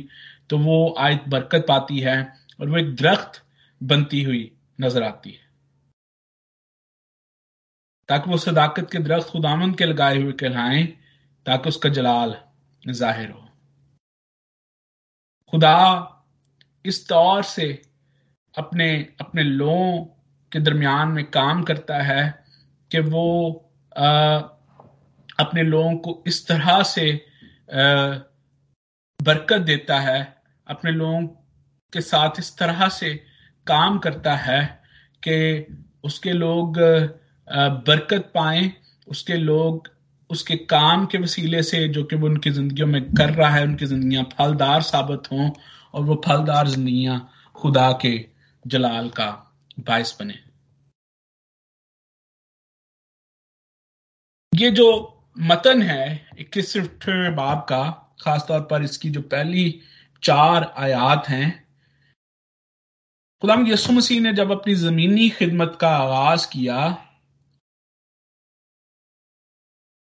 तो 0.50 0.58
वो 0.58 0.78
आयत 1.00 1.24
बरकत 1.28 1.66
पाती 1.68 2.00
है 2.00 2.18
और 2.60 2.70
वो 2.70 2.78
एक 2.78 2.96
दरख्त 2.96 3.42
बनती 3.82 4.22
हुई 4.24 4.52
नज़र 4.82 5.04
आती 5.04 5.32
है। 5.32 5.48
ताकि 8.10 8.30
वो 8.30 8.38
सदाकत 8.38 8.90
के 8.92 9.00
दरख्त 9.00 9.30
खुदामंद 9.30 9.78
के 9.78 9.86
लगाए 9.86 10.18
हुए 10.18 10.32
कहलाएँ 10.34 10.86
ताकि 11.46 11.70
उसका 11.70 11.90
जलाल 11.90 12.36
ज़ाहिर 12.84 13.30
हो। 13.32 13.46
खुदा 15.54 15.76
इस 16.86 17.08
तौर 17.10 17.44
से 17.44 17.72
अपने 18.56 18.90
अपने 19.22 19.44
लोगों 19.44 20.04
के 20.52 20.60
दरमियान 20.60 21.12
में 21.12 21.26
काम 21.32 21.64
करता 21.64 22.02
है 22.04 22.24
कि 22.92 23.00
वो 23.00 23.26
आ, 23.98 24.40
अपने 25.40 25.64
लोगों 25.64 25.96
को 25.98 26.24
इस 26.28 26.48
तरह 26.48 26.82
से 26.84 27.12
बरकत 29.20 29.62
देता 29.62 30.00
है, 30.00 30.22
अपने 30.68 30.92
लोगों 30.92 31.22
के 31.94 32.02
साथ 32.02 32.40
इस 32.40 32.58
तरह 32.58 32.88
से 32.90 33.14
काम 33.68 33.98
करता 34.00 34.36
है 34.38 34.62
कि 35.24 35.66
उसके 36.04 36.32
लोग 36.34 36.78
बरकत 37.88 38.32
पाए, 38.36 38.72
उसके 39.08 39.38
लोग 39.38 39.90
उसके 40.30 40.56
काम 40.70 41.06
के 41.06 41.18
वसीले 41.18 41.62
से, 41.64 41.88
जो 41.88 42.04
कि 42.04 42.16
वो 42.16 42.28
उनकी 42.28 42.52
जिंदगियों 42.52 42.88
में 42.88 43.02
कर 43.14 43.34
रहा 43.34 43.50
है, 43.50 43.64
उनकी 43.64 43.86
जिंदगियाँ 43.86 44.24
फलदार 44.38 44.82
साबित 44.82 45.32
हों 45.32 45.50
और 45.94 46.04
वो 46.04 46.22
फलदार 46.26 46.68
जिंदगियाँ 46.68 47.18
खुदा 47.56 47.92
के 48.02 48.14
जलाल 48.66 49.10
का 49.10 49.30
बायस 49.80 50.16
बने। 50.20 50.34
ये 54.54 54.70
जो 54.72 54.86
मतन 55.40 55.82
है 55.82 56.06
इक्कीसवें 56.40 57.36
बाब 57.36 57.60
का, 57.70 57.84
खासतौर 58.22 58.62
पर 58.62 58.84
इसकी 58.84 59.10
जो 59.10 59.22
पहली 59.24 59.82
चार 60.24 60.64
आयात 60.78 61.28
हैं। 61.30 61.48
खुदाम 63.42 63.68
यसु 63.68 63.94
मसीह 63.94 64.22
ने 64.22 64.34
जब 64.34 64.52
अपनी 64.52 64.76
जमीनी 64.76 65.30
खिदमत 65.30 65.78
का 65.82 65.90
आगाज़ 65.90 66.48
किया 66.48 66.90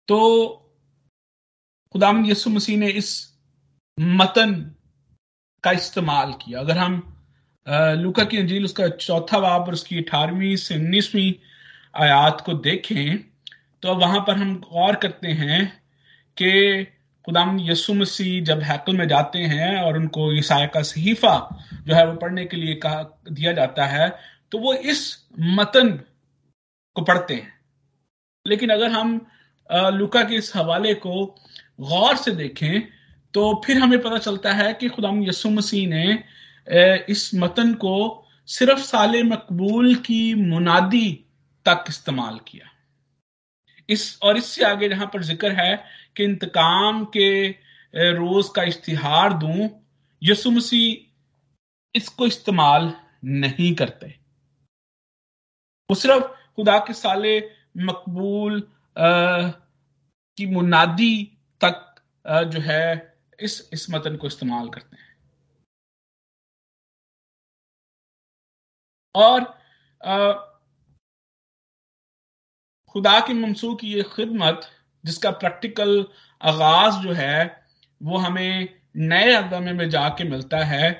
तो 0.08 0.18
खुदाम 1.94 2.24
यसु 2.26 2.50
मसीह 2.50 2.78
ने 2.78 2.88
इस 2.92 3.10
मतन 3.98 4.54
का 5.64 5.70
इस्तेमाल 5.72 6.32
किया। 6.42 6.60
अगर 6.60 6.78
हम 6.78 7.02
लुका 7.98 8.24
की 8.24 8.38
अंजील 8.38 8.64
उसका 8.64 8.88
चौथा 8.88 9.38
बाब 9.40 9.62
और 9.62 9.72
उसकी 9.72 9.98
अठारहवीं 9.98 10.56
से 10.56 10.74
उन्नीसवीं 10.74 11.32
आयात 11.96 12.40
को 12.46 12.54
देखें 12.62 13.33
तो 13.84 13.94
वहाँ 13.94 14.20
पर 14.20 14.36
हम 14.36 14.54
गौर 14.56 14.96
करते 14.96 15.28
हैं 15.28 15.62
कि 16.36 16.84
खुदाम 17.24 17.58
यसु 17.60 17.94
मसीह 17.94 18.42
जब 18.44 18.60
हैकल 18.62 18.96
में 18.96 19.06
जाते 19.08 19.38
हैं 19.38 19.76
और 19.76 19.96
उनको 19.98 20.32
ईसाया 20.32 20.66
का 20.66 20.82
सहीफा 20.82 21.34
जो 21.86 21.94
है 21.94 22.06
वो 22.06 22.14
पढ़ने 22.16 22.44
के 22.44 22.56
लिए 22.56 22.74
कहा, 22.74 23.02
दिया 23.30 23.52
जाता 23.52 23.86
है 23.86 24.08
तो 24.52 24.58
वो 24.58 24.72
इस 24.74 25.02
मतन 25.58 25.90
को 26.96 27.02
पढ़ते 27.02 27.34
हैं। 27.34 27.52
लेकिन 28.46 28.70
अगर 28.70 28.90
हम 28.90 29.14
लुका 29.94 30.22
के 30.22 30.34
इस 30.34 30.52
हवाले 30.56 30.94
को 30.94 31.24
गौर 31.80 32.16
से 32.16 32.30
देखें 32.30 32.80
तो 33.34 33.62
फिर 33.66 33.78
हमें 33.78 34.00
पता 34.02 34.18
चलता 34.18 34.52
है 34.52 34.72
कि 34.74 34.88
खुदाम 34.88 35.22
यसु 35.22 35.50
मसीह 35.50 35.88
ने 35.88 36.24
इस 37.08 37.30
मतन 37.34 37.74
को 37.74 37.96
सिर्फ़ 38.48 38.80
साले 38.80 39.22
मकबूल 39.22 39.94
की 39.94 40.34
मुनादी 40.34 41.08
तक 41.66 41.84
इस्तेमाल 41.88 42.38
किया। 42.48 42.70
इस 43.88 44.18
और 44.22 44.36
इससे 44.36 44.64
आगे 44.64 44.88
जहाँ 44.88 45.06
पर 45.14 45.22
ज़िक्र 45.22 45.50
है 45.52 45.76
कि 46.16 46.24
इंतकाम 46.24 47.04
के 47.16 47.48
रोज 48.14 48.48
का 48.56 48.62
इश्तिहार 48.62 49.32
दूँ 49.38 49.68
यसु 50.22 50.50
मसीह 50.50 51.98
इसको 51.98 52.26
इस्तेमाल 52.26 52.92
नहीं 53.24 53.74
करते। 53.74 54.06
वो 55.90 55.94
सिर्फ़ 55.96 56.24
खुदा 56.56 56.78
के 56.86 56.92
साले 56.92 57.38
मकबूल 57.78 58.60
की 58.96 60.46
मुनादी 60.46 61.14
तक 61.60 61.80
आ, 62.26 62.42
जो 62.42 62.60
है 62.60 63.16
इस 63.38 63.68
इस 63.72 63.86
मतन 63.90 64.16
को 64.16 64.26
इस्तेमाल 64.26 64.68
करते 64.68 64.96
हैं। 64.96 65.12
और 69.14 69.40
आ, 70.00 70.32
खुदा 72.94 73.18
की 73.20 73.32
मनसूख 73.34 73.80
की 73.80 73.92
ये 73.92 74.02
खिदमत, 74.08 74.60
जिसका 75.04 75.30
प्रैक्टिकल 75.32 76.04
आगाज़ 76.40 77.02
जो 77.02 77.12
है, 77.12 77.64
वो 78.00 78.16
हमें 78.16 78.68
नए 78.96 79.32
अदमे 79.34 79.72
में 79.72 79.88
जाके 79.90 80.24
मिलता 80.24 80.58
है। 80.64 80.92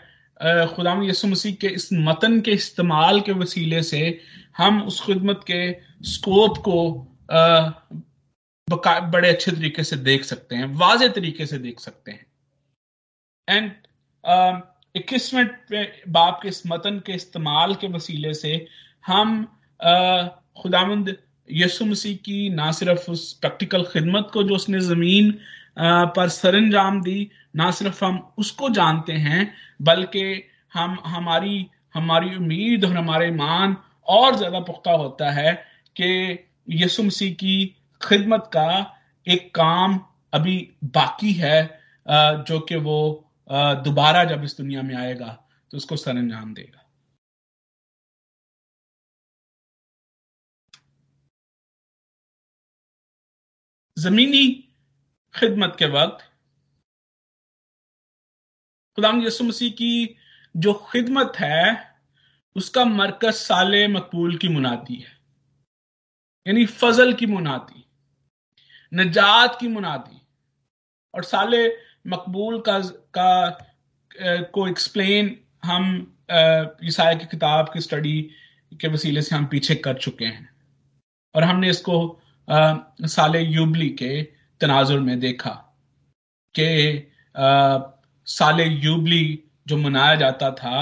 खुदा 0.74 0.94
यसु 1.04 1.28
मसीह 1.28 1.54
के 1.54 1.66
इस 1.70 1.88
मतन 1.92 2.40
के 2.40 2.50
इस्तेमाल 2.52 3.20
के 3.20 3.32
वसीले 3.32 3.82
से 3.82 4.00
हम 4.56 4.82
उस 4.82 5.00
खिदमत 5.00 5.40
के 5.50 5.60
स्कोप 6.04 6.58
को 6.58 6.78
बड़े 8.68 9.28
अच्छे 9.28 9.52
तरीके 9.52 9.84
से 9.84 9.96
देख 9.98 10.24
सकते 10.24 10.56
हैं 10.56 10.66
वाज 10.76 11.02
तरीके 11.14 11.46
से 11.46 11.58
देख 11.58 11.80
सकते 11.80 12.12
हैं। 12.12 12.26
एंड 13.48 13.72
इक्कीसवें 14.94 15.46
बाप 16.08 16.40
के 16.42 16.48
इस 16.48 16.62
मतन 16.66 16.98
के 17.06 17.12
इस्तेमाल 17.12 17.74
के 17.74 17.88
वसीले 17.88 18.34
से 18.34 18.66
हम 19.04 19.44
खुदामंद 20.62 21.16
यसु 21.48 21.84
मसीह 21.84 22.16
की, 22.16 22.48
ना 22.50 22.70
सिर्फ़ 22.72 23.10
उस 23.10 23.32
प्रैक्टिकल 23.34 23.82
खिदमत 23.84 24.30
को 24.32 24.42
जो 24.42 24.54
उसने 24.54 24.80
ज़मीन 24.80 25.30
पर 25.78 26.28
सरंजाम 26.28 27.00
दी, 27.02 27.30
ना 27.56 27.70
सिर्फ़ 27.70 28.04
हम 28.04 28.18
उसको 28.38 28.68
जानते 28.70 29.12
हैं, 29.12 29.52
बल्कि 29.82 30.42
हम, 30.74 30.98
हमारी 31.06 31.66
हमारी 31.94 32.34
उम्मीद 32.36 32.84
और 32.84 32.92
हमारे 32.92 33.26
ईमान 33.28 33.76
और 34.08 34.36
ज़्यादा 34.36 34.60
पुख्ता 34.60 34.92
होता 34.92 35.30
है 35.30 35.52
कि 35.96 36.38
यसु 36.74 37.02
मसीह 37.02 37.34
की 37.34 37.64
खिदमत 38.00 38.50
का 38.52 38.68
एक 39.26 39.54
काम 39.54 40.00
अभी 40.32 40.56
बाकी 40.84 41.32
है 41.32 41.60
जो 42.08 42.58
कि 42.60 42.76
वो 42.76 42.98
दोबारा 43.84 44.24
जब 44.24 44.44
इस 44.44 44.56
दुनिया 44.58 44.82
में 44.82 44.94
आएगा 44.96 45.28
तो 45.70 45.76
उसको 45.76 45.96
सरंजाम 45.96 46.52
देगा। 46.54 46.83
जमीनी 53.96 54.46
खिदमत 55.34 55.76
के 55.78 55.86
वक्त 55.90 56.24
खुदाम 58.98 59.22
यसु 59.22 59.44
मसीह 59.44 59.70
की 59.72 60.16
जो 60.54 60.72
खिदमत 60.90 61.32
है, 61.36 61.94
उसका 62.56 62.84
मरकज 62.84 63.34
साले 63.34 63.86
मकबूल 63.88 64.36
की 64.36 64.48
मुनादी 64.48 64.94
है। 64.94 65.12
यानी 66.46 66.66
फजल 66.66 67.12
की 67.12 67.26
मुनादी, 67.26 67.84
नजात 68.92 69.56
की 69.60 69.68
मुनादी। 69.68 70.20
और 71.14 71.24
साले 71.24 71.66
मकबूल 72.06 72.60
का 72.60 72.78
का 73.18 73.50
को 74.54 74.66
एक्सप्लेन 74.68 75.36
हम 75.64 75.84
ईसाया 76.84 77.14
की 77.14 77.26
किताब 77.26 77.70
की 77.74 77.80
स्टडी 77.80 78.20
के 78.72 78.88
वसीले 78.88 79.22
से 79.22 79.34
हम 79.36 79.46
पीछे 79.46 79.74
कर 79.76 79.98
चुके 79.98 80.24
हैं। 80.24 80.48
और 81.34 81.44
हमने 81.44 81.70
इसको 81.70 81.96
साले 82.48 83.40
यूबली 83.40 83.88
के 83.92 84.22
तनाजुर 84.60 85.00
में 85.00 85.18
देखा 85.20 85.50
कि 86.54 86.68
साले 88.26 88.64
यूबली 88.64 89.24
जो 89.66 89.76
मनाया 89.76 90.14
जाता 90.14 90.50
था 90.52 90.76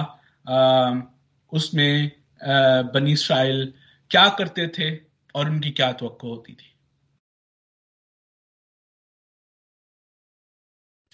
उसमें 1.52 2.10
बनी 2.94 3.12
इसराइल 3.12 3.72
क्या 4.10 4.28
करते 4.38 4.66
थे 4.68 4.94
और 5.34 5.50
उनकी 5.50 5.70
क्या 5.70 5.92
तो 5.92 6.06
होती 6.24 6.52
थी। 6.52 6.70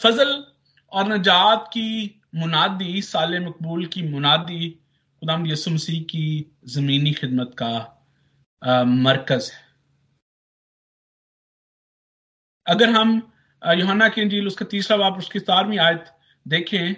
फजल 0.00 0.44
और 0.92 1.08
नजात 1.08 1.66
की 1.68 2.20
मुनादी, 2.34 3.00
साल 3.02 3.38
मकबूल 3.44 3.86
की 3.86 4.02
मुनादी, 4.02 4.68
खुदाम 5.22 5.46
यसुमसी 5.46 6.00
की 6.10 6.26
जमीनी 6.66 7.12
खिदमत 7.12 7.54
का 7.62 8.84
मरकज 8.84 9.50
है। 9.54 9.67
अगर 12.68 12.90
हम 12.90 13.20
योहाना 13.62 14.08
की 14.08 14.20
अंजील, 14.20 14.46
उसका 14.46 14.64
तीसरा 14.66 14.96
बाप, 14.96 15.18
उसकी 15.18 15.38
सतारवीं 15.38 15.78
आयत 15.80 16.04
देखें 16.46 16.94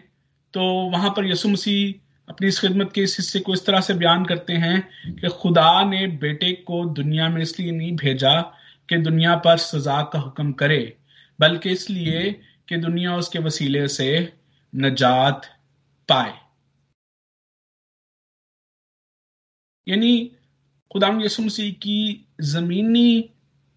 तो 0.55 0.63
वहाँ 0.91 1.11
पर 1.17 1.27
यसु 1.27 1.49
मसीह 1.49 2.09
अपनी 2.29 2.49
इस 2.49 2.59
खिदमत 2.61 2.91
के 2.95 3.03
इस 3.03 3.17
हिस्से 3.19 3.41
को 3.41 3.55
इस 3.55 3.65
तरह 3.67 3.81
से 3.81 3.95
बयान 3.95 4.25
करते 4.25 4.53
हैं 4.55 4.81
कि 5.15 5.29
खुदा 5.41 5.83
ने 5.85 6.07
बेटे 6.23 6.53
को 6.67 6.85
दुनिया 6.95 7.29
में 7.29 7.41
इसलिए 7.43 7.71
नहीं 7.71 7.95
भेजा 7.97 8.41
कि 8.89 8.97
दुनिया 8.99 9.35
पर 9.37 9.57
सजा 9.59 10.03
का 10.13 10.19
हुक्म 10.19 10.53
करे, 10.53 10.97
बल्कि 11.39 11.71
इसलिए 11.71 12.33
कि 12.69 12.77
दुनिया 12.79 13.17
उसके 13.17 13.39
वसीले 13.39 13.87
से 13.89 14.11
नजात 14.73 15.47
पाए। 16.09 16.35
यानी 19.87 20.13
खुदाम 20.91 21.21
यसु 21.23 21.43
मसीह 21.43 21.73
की 21.83 22.27
जमीनी 22.43 23.21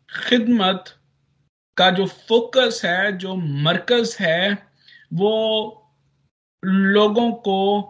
खिदमत 0.10 0.94
का 1.78 1.90
जो 1.90 2.06
फोकस 2.06 2.82
है, 2.86 3.18
जो 3.18 3.36
मरकज 3.36 4.18
है, 4.20 4.68
वो 5.14 5.80
लोगों 6.66 7.32
को 7.32 7.90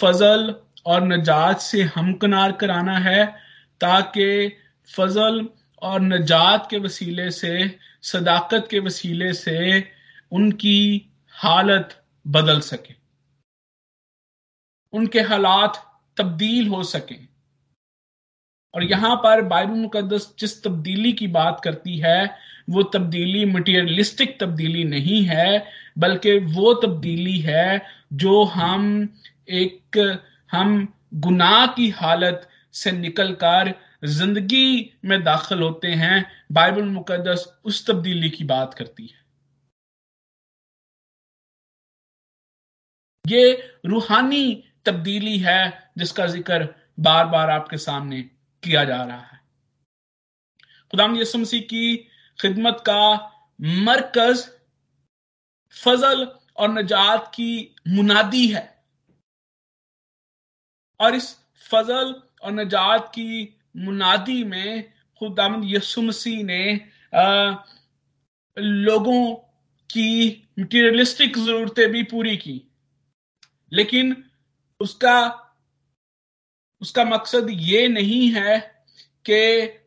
फजल 0.00 0.56
और 0.86 1.04
नजात 1.04 1.60
से 1.60 1.82
हमकनार 1.82 2.52
कराना 2.52 2.98
है, 2.98 3.26
ताकि 3.80 4.56
फजल 4.96 5.48
और 5.82 6.00
नजात 6.00 6.70
के 6.70 6.78
वसीले 6.78 7.30
से, 7.30 7.78
सदाकत 8.02 8.68
के 8.70 8.78
वसीले 8.78 9.32
से 9.32 9.88
उनकी 10.32 11.10
हालत 11.30 12.04
बदल 12.26 12.60
सके। 12.60 12.94
उनके 14.92 15.20
हालात 15.20 16.00
तब्दील 16.16 16.68
हो 16.68 16.82
सके। 16.82 17.33
और 18.74 18.84
यहाँ 18.84 19.14
पर 19.16 19.42
बाइबल 19.44 19.74
मुकदस 19.74 20.34
जिस 20.40 20.62
तब्दीली 20.64 21.12
की 21.12 21.26
बात 21.28 21.60
करती 21.64 21.96
है, 21.98 22.36
वो 22.70 22.82
तब्दीली 22.84 23.44
मटीरियलिस्टिक 23.46 24.36
तब्दीली 24.40 24.84
नहीं 24.84 25.22
है, 25.24 25.64
बल्कि 25.98 26.38
वो 26.38 26.72
तब्दीली 26.82 27.38
है 27.40 27.82
जो 28.14 28.42
हम 28.44 29.08
एक, 29.50 30.18
हम 30.50 30.88
गुनाह 31.16 31.66
की 31.66 31.88
हालत 31.92 32.48
से 32.74 32.92
निकलकर 32.92 33.72
ज़िंदगी 34.06 34.90
में 35.04 35.22
दाखिल 35.24 35.60
होते 35.62 35.88
हैं। 35.94 36.24
बाइबल 36.52 36.84
मुकदस 36.84 37.46
उस 37.64 37.86
तब्दीली 37.86 38.30
की 38.30 38.44
बात 38.44 38.74
करती 38.74 39.06
है। 39.06 39.22
ये 43.24 43.52
रूहानी 43.86 44.62
तब्दीली 44.86 45.38
है 45.38 45.72
जिसका 45.98 46.26
ज़िक्र 46.26 46.68
बार 47.00 47.26
बार 47.26 47.50
आपके 47.50 47.76
सामने 47.78 48.24
किया 48.64 48.84
जा 48.84 49.04
रहा 49.04 49.20
है। 49.20 49.40
खुदाम 50.90 51.16
यसु 51.16 51.38
मसीह 51.38 51.60
की 51.60 51.96
खिदमत 52.40 52.76
का 52.80 53.00
मरकज 53.60 54.48
फजल 55.70 56.38
और 56.56 56.68
नजात 56.68 57.32
की 57.34 57.76
मुनादी 57.88 58.46
है। 58.46 58.84
और 61.00 61.14
इस 61.14 61.36
फजल 61.56 62.22
और 62.42 62.52
नजात 62.52 63.08
की 63.08 63.56
मुनादी 63.76 64.44
में 64.44 64.92
खुदाम 65.18 65.64
यसु 65.64 66.02
मसीह 66.02 66.44
ने 66.44 66.90
आ, 67.14 67.54
लोगों 68.58 69.34
की 69.92 70.42
मटीरियलिस्टिक 70.58 71.38
जरूरतें 71.38 71.88
भी 71.90 72.02
पूरी 72.02 72.36
की। 72.36 72.62
लेकिन 73.72 74.30
उसका 74.80 75.43
उसका 76.84 77.04
मकसद 77.04 77.46
ये 77.50 77.86
नहीं 77.88 78.30
है 78.32 78.58
कि 79.26 79.40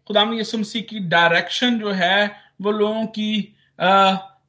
खुदाम 0.07 0.33
यसु 0.33 0.57
मसीह 0.57 0.81
की 0.89 0.99
डायरेक्शन 1.09 1.79
जो 1.79 1.91
है, 1.93 2.19
वो 2.61 2.71
लोगों 2.71 3.05
की 3.17 3.31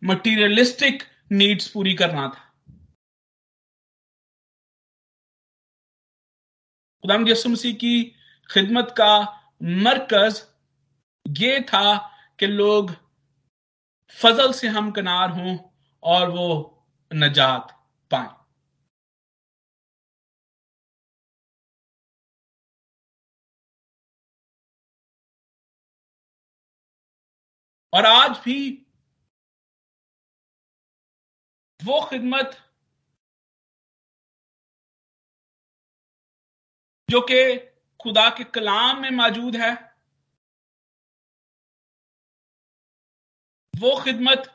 मटीरियलिस्टिक 0.04 1.02
नीड्स 1.32 1.68
पूरी 1.68 1.94
करना 1.94 2.28
था। 2.28 2.44
खुदाम 7.04 7.28
यसु 7.28 7.48
मसीह 7.48 7.74
की 7.74 7.94
खिदमत 8.48 8.94
का 8.98 9.12
मरकज 9.84 10.42
ये 11.26 11.60
था 11.68 11.96
कि 12.40 12.46
लोग 12.46 12.94
फजल 14.16 14.52
से 14.52 14.68
हम 14.68 14.90
कनार 14.90 15.30
हों 15.30 15.56
और 16.02 16.30
वो 16.30 16.48
नजात। 17.10 17.77
और 27.98 28.06
आज 28.06 28.36
भी 28.38 28.56
वो 31.80 32.00
खिदमत 32.06 32.50
जो 37.08 37.20
कि 37.20 37.40
खुदा 38.02 38.28
के 38.30 38.44
कलाम 38.44 39.00
में 39.02 39.10
मौजूद 39.10 39.56
है, 39.56 39.72
वो 43.74 43.94
खिदमत 44.04 44.46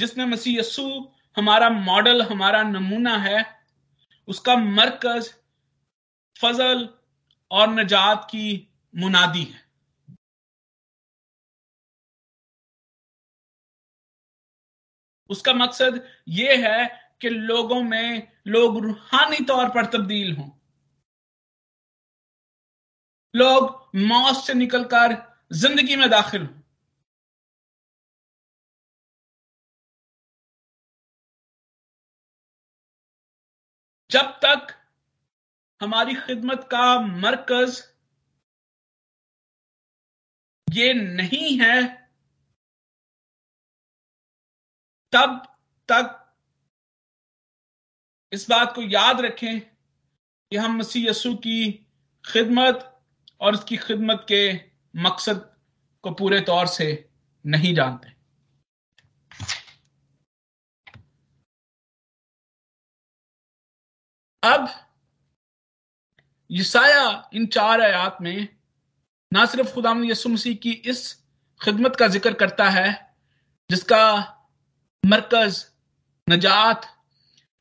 जिसमें 0.00 0.24
मसीह 0.24 0.58
यस्सु 0.58 0.88
हमारा 1.36 1.70
मॉडल, 1.70 2.22
हमारा 2.22 2.62
नमूना 2.62 3.16
है, 3.18 3.38
उसका 4.28 4.56
मरकज, 4.56 5.32
फजल 6.36 6.88
और 7.50 7.68
नजात 7.68 8.24
की 8.24 8.46
मुनादी 8.94 9.44
है। 9.44 9.67
उसका 15.30 15.52
मकसद 15.52 16.00
ये 16.28 16.56
है 16.56 16.86
कि 17.20 17.28
लोगों 17.28 17.82
में 17.82 18.28
लोग 18.46 18.78
रूहानी 18.84 19.44
तौर 19.44 19.68
पर 19.68 19.86
तब्दील 19.86 20.36
हों। 20.36 20.50
लोग 23.34 23.90
मौत 23.96 24.44
से 24.44 24.54
निकलकर 24.54 25.16
ज़िंदगी 25.52 25.96
में 25.96 26.08
दाखिल 26.10 26.42
हों। 26.42 26.54
जब 34.10 34.30
तक 34.44 34.74
हमारी 35.80 36.14
खिदमत 36.14 36.68
का 36.70 37.00
मरकज 37.00 37.82
ये 40.68 40.92
नहीं 40.94 41.58
है 41.58 42.07
तब 45.12 45.42
तक 45.88 46.14
इस 48.32 48.48
बात 48.50 48.74
को 48.74 48.82
याद 48.82 49.20
रखें 49.20 49.60
कि 49.60 50.56
हम 50.56 50.76
मसीह 50.78 51.08
यसु 51.08 51.34
की 51.36 51.72
खिदमत 52.24 52.84
और 53.40 53.54
उसकी 53.54 53.76
खिदमत 53.76 54.26
के 54.28 54.42
मकसद 54.94 55.50
को 56.04 56.10
पूरे 56.10 56.40
तौर 56.40 56.66
से 56.66 56.86
नहीं 57.44 57.74
जानते। 57.74 58.16
अब 64.42 64.68
यसाया 66.50 67.30
इन 67.34 67.46
चार 67.48 67.80
आयात 67.80 68.18
में 68.22 68.48
ना 69.32 69.44
सिर्फ़ 69.46 69.74
खुदाम 69.74 70.04
यसु 70.04 70.28
मसीह 70.28 70.54
की 70.56 70.70
इस 70.70 71.12
खिदमत 71.60 71.96
का 71.96 72.06
ज़िक्र 72.08 72.32
करता 72.34 72.68
है, 72.70 73.14
जिसका 73.70 74.34
मरकज, 75.06 75.66
नजात 76.30 76.98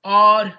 और 0.06 0.50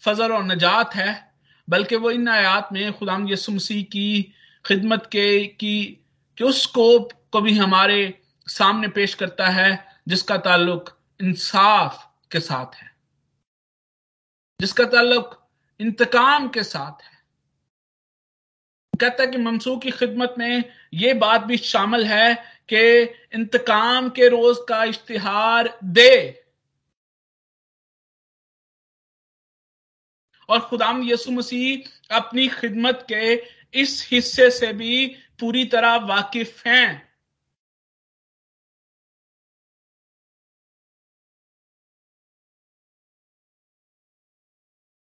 फजल 0.00 0.32
और 0.32 0.44
नजात 0.44 0.94
है, 0.94 1.34
बल्कि 1.68 1.96
वो 1.96 2.10
इन 2.10 2.28
आयात 2.28 2.68
में 2.72 2.92
खुदाम 2.92 3.28
यसु 3.28 3.52
मसीह 3.52 3.84
की 3.84 4.34
खिदमत 4.66 5.06
के, 5.06 5.46
की 5.46 6.04
उस 6.42 6.62
स्कोप 6.62 7.08
को 7.32 7.40
भी 7.40 7.58
हमारे 7.58 8.22
सामने 8.46 8.88
पेश 8.88 9.14
करता 9.14 9.46
है, 9.46 9.96
जिसका 10.08 10.36
ताल्लुक 10.36 11.00
इंसाफ 11.22 12.10
के 12.32 12.40
साथ 12.40 12.74
है। 12.74 12.96
जिसका 14.60 14.84
ताल्लुक 14.84 15.50
इंतकाम 15.80 16.48
के 16.48 16.62
साथ 16.62 17.02
है। 17.02 17.20
कहता 19.00 19.22
है 19.22 19.30
कि 19.30 19.38
ममसू 19.38 19.76
की 19.76 19.90
खिदमत 19.90 20.34
में 20.38 20.64
यह 20.94 21.14
बात 21.14 21.40
भी 21.40 21.56
शामिल 21.56 22.06
है 22.06 22.59
कि 22.72 23.02
इंतकाम 23.34 24.08
के 24.10 24.28
रोज 24.28 24.56
का 24.68 24.82
इश्तिहार 24.84 25.78
दे। 25.84 26.14
और 30.48 30.60
खुदाम 30.60 31.02
यसु 31.04 31.30
मसीह 31.30 32.16
अपनी 32.16 32.48
खिदमत 32.48 33.04
के 33.08 33.34
इस 33.80 34.08
हिस्से 34.12 34.50
से 34.50 34.72
भी 34.72 35.06
पूरी 35.40 35.64
तरह 35.64 35.96
वाकिफ 36.06 36.66
हैं। 36.66 37.10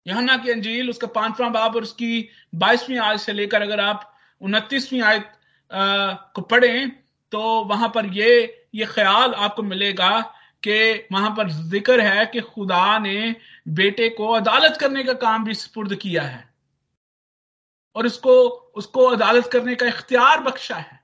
यहाना 0.05 0.35
की 0.37 0.51
अंजील, 0.51 0.89
उसका 0.89 1.07
पांचवा 1.07 1.49
बाब 1.49 1.75
और 1.75 1.83
उसकी 1.83 2.29
बाईसवीं 2.55 2.97
आयत 2.99 3.19
से 3.19 3.33
लेकर 3.33 3.61
अगर 3.61 3.79
आप 3.79 4.13
उनतीसवीं 4.41 5.01
आयत 5.01 5.31
को 6.35 6.41
पढ़ें 6.41 7.06
तो 7.31 7.39
वहाँ 7.63 7.89
पर 7.95 8.05
ये 8.05 8.65
ये 8.75 8.85
ख्याल 8.85 9.33
आपको 9.33 9.63
मिलेगा 9.63 10.19
कि 10.63 11.07
वहाँ 11.11 11.29
पर 11.29 11.49
ज़िक्र 11.49 12.01
है 12.01 12.25
कि 12.25 12.41
खुदा 12.41 12.97
ने 12.99 13.35
बेटे 13.69 14.09
को 14.09 14.27
अदालत 14.27 14.77
करने 14.77 15.03
का 15.03 15.13
काम 15.13 15.43
भी 15.45 15.53
सुपुर्द 15.53 15.95
किया 15.95 16.23
है। 16.23 16.43
और 17.95 18.05
उसको 18.05 18.33
उसको 18.75 19.05
अदालत 19.05 19.47
करने 19.47 19.75
का 19.75 19.85
इख्तियार 19.85 20.39
बख्शा 20.39 20.75
है। 20.75 20.99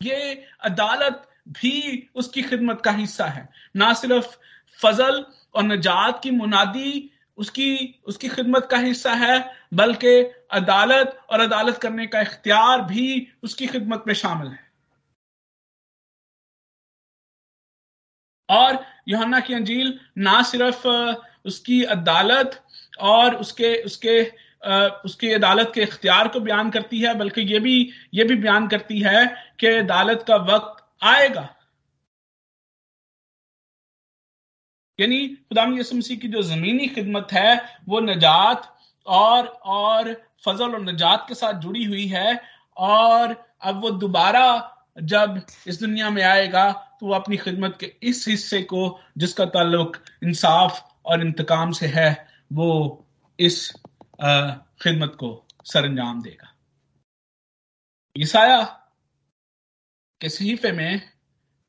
ये 0.00 0.44
अदालत 0.64 1.28
भी 1.50 2.08
उसकी 2.14 2.42
खिदमत 2.42 2.80
का 2.80 2.90
हिस्सा 2.90 3.26
है। 3.26 3.48
ना 3.76 3.92
सिर्फ़ 3.92 4.36
फजल 4.80 5.24
और 5.54 5.62
नजात 5.62 6.22
की 6.22 6.30
मुनादी 6.30 7.10
उसकी 7.38 8.02
उसकी 8.06 8.28
खिदमत 8.28 8.68
का 8.70 8.78
हिस्सा 8.78 9.12
है, 9.14 9.38
बल्कि 9.74 10.18
अदालत 10.52 11.18
और 11.30 11.40
अदालत 11.40 11.78
करने 11.78 12.06
का 12.06 12.20
इख्तियार 12.20 12.82
भी 12.82 13.26
उसकी 13.42 13.66
खिदमत 13.66 14.04
में 14.06 14.14
शामिल 14.14 14.48
है। 14.48 14.63
और 18.54 18.84
योहन्ना 19.08 19.40
की 19.40 19.54
अंजील 19.54 19.98
ना 20.18 20.40
सिर्फ़ 20.42 20.86
उसकी 21.46 21.82
अदालत 21.92 22.60
और 23.12 23.34
उसके 23.36 23.74
उसके 23.82 24.22
उसकी 25.04 25.32
अदालत 25.32 25.72
के 25.74 25.82
इख्तियार 25.82 26.28
को 26.28 26.40
बयान 26.40 26.70
करती 26.70 27.00
है, 27.00 27.14
बल्कि 27.14 27.40
ये 27.42 27.58
भी 27.60 27.74
ये 28.14 28.24
भी 28.24 28.34
बयान 28.36 28.68
करती 28.68 29.00
है 29.00 29.24
कि 29.60 29.66
अदालत 29.68 30.24
का 30.28 30.36
वक्त 30.46 30.84
आएगा। 31.04 31.48
यानी 34.98 35.26
खुदाम 35.28 35.78
यसु 35.78 35.96
मसीह 35.96 36.18
की 36.18 36.28
जो 36.28 36.42
जमीनी 36.44 36.86
खिदमत 36.88 37.32
है, 37.32 37.80
वो 37.88 38.00
नजात 38.00 38.70
और 39.06 39.46
और 39.46 40.12
फजल 40.44 40.74
और 40.74 40.82
नजात 40.82 41.24
के 41.28 41.34
साथ 41.34 41.60
जुड़ी 41.60 41.84
हुई 41.84 42.06
है 42.08 42.40
और 42.76 43.36
अब 43.62 43.80
वो 43.82 43.90
दोबारा 43.98 44.46
जब 44.96 45.40
इस 45.66 45.80
दुनिया 45.80 46.10
में 46.10 46.22
आएगा 46.22 46.72
तो 47.00 47.06
वो 47.06 47.14
अपनी 47.14 47.36
खिदमत 47.36 47.76
के 47.80 47.86
इस 48.02 48.24
हिस्से 48.28 48.62
को, 48.62 49.00
जिसका 49.18 49.44
ताल्लुक 49.44 49.96
इंसाफ 50.24 50.80
और 51.04 51.20
इंतकाम 51.20 51.72
से 51.72 51.86
है, 51.86 52.28
वो 52.52 53.06
इस 53.38 53.70
खिदमत 54.82 55.16
को 55.20 55.46
सर 55.64 55.84
अंजाम 55.84 56.22
देगा। 56.22 56.52
ईसाया 58.16 58.62
के 60.20 60.28
सहीफे 60.28 60.72
में 60.72 61.00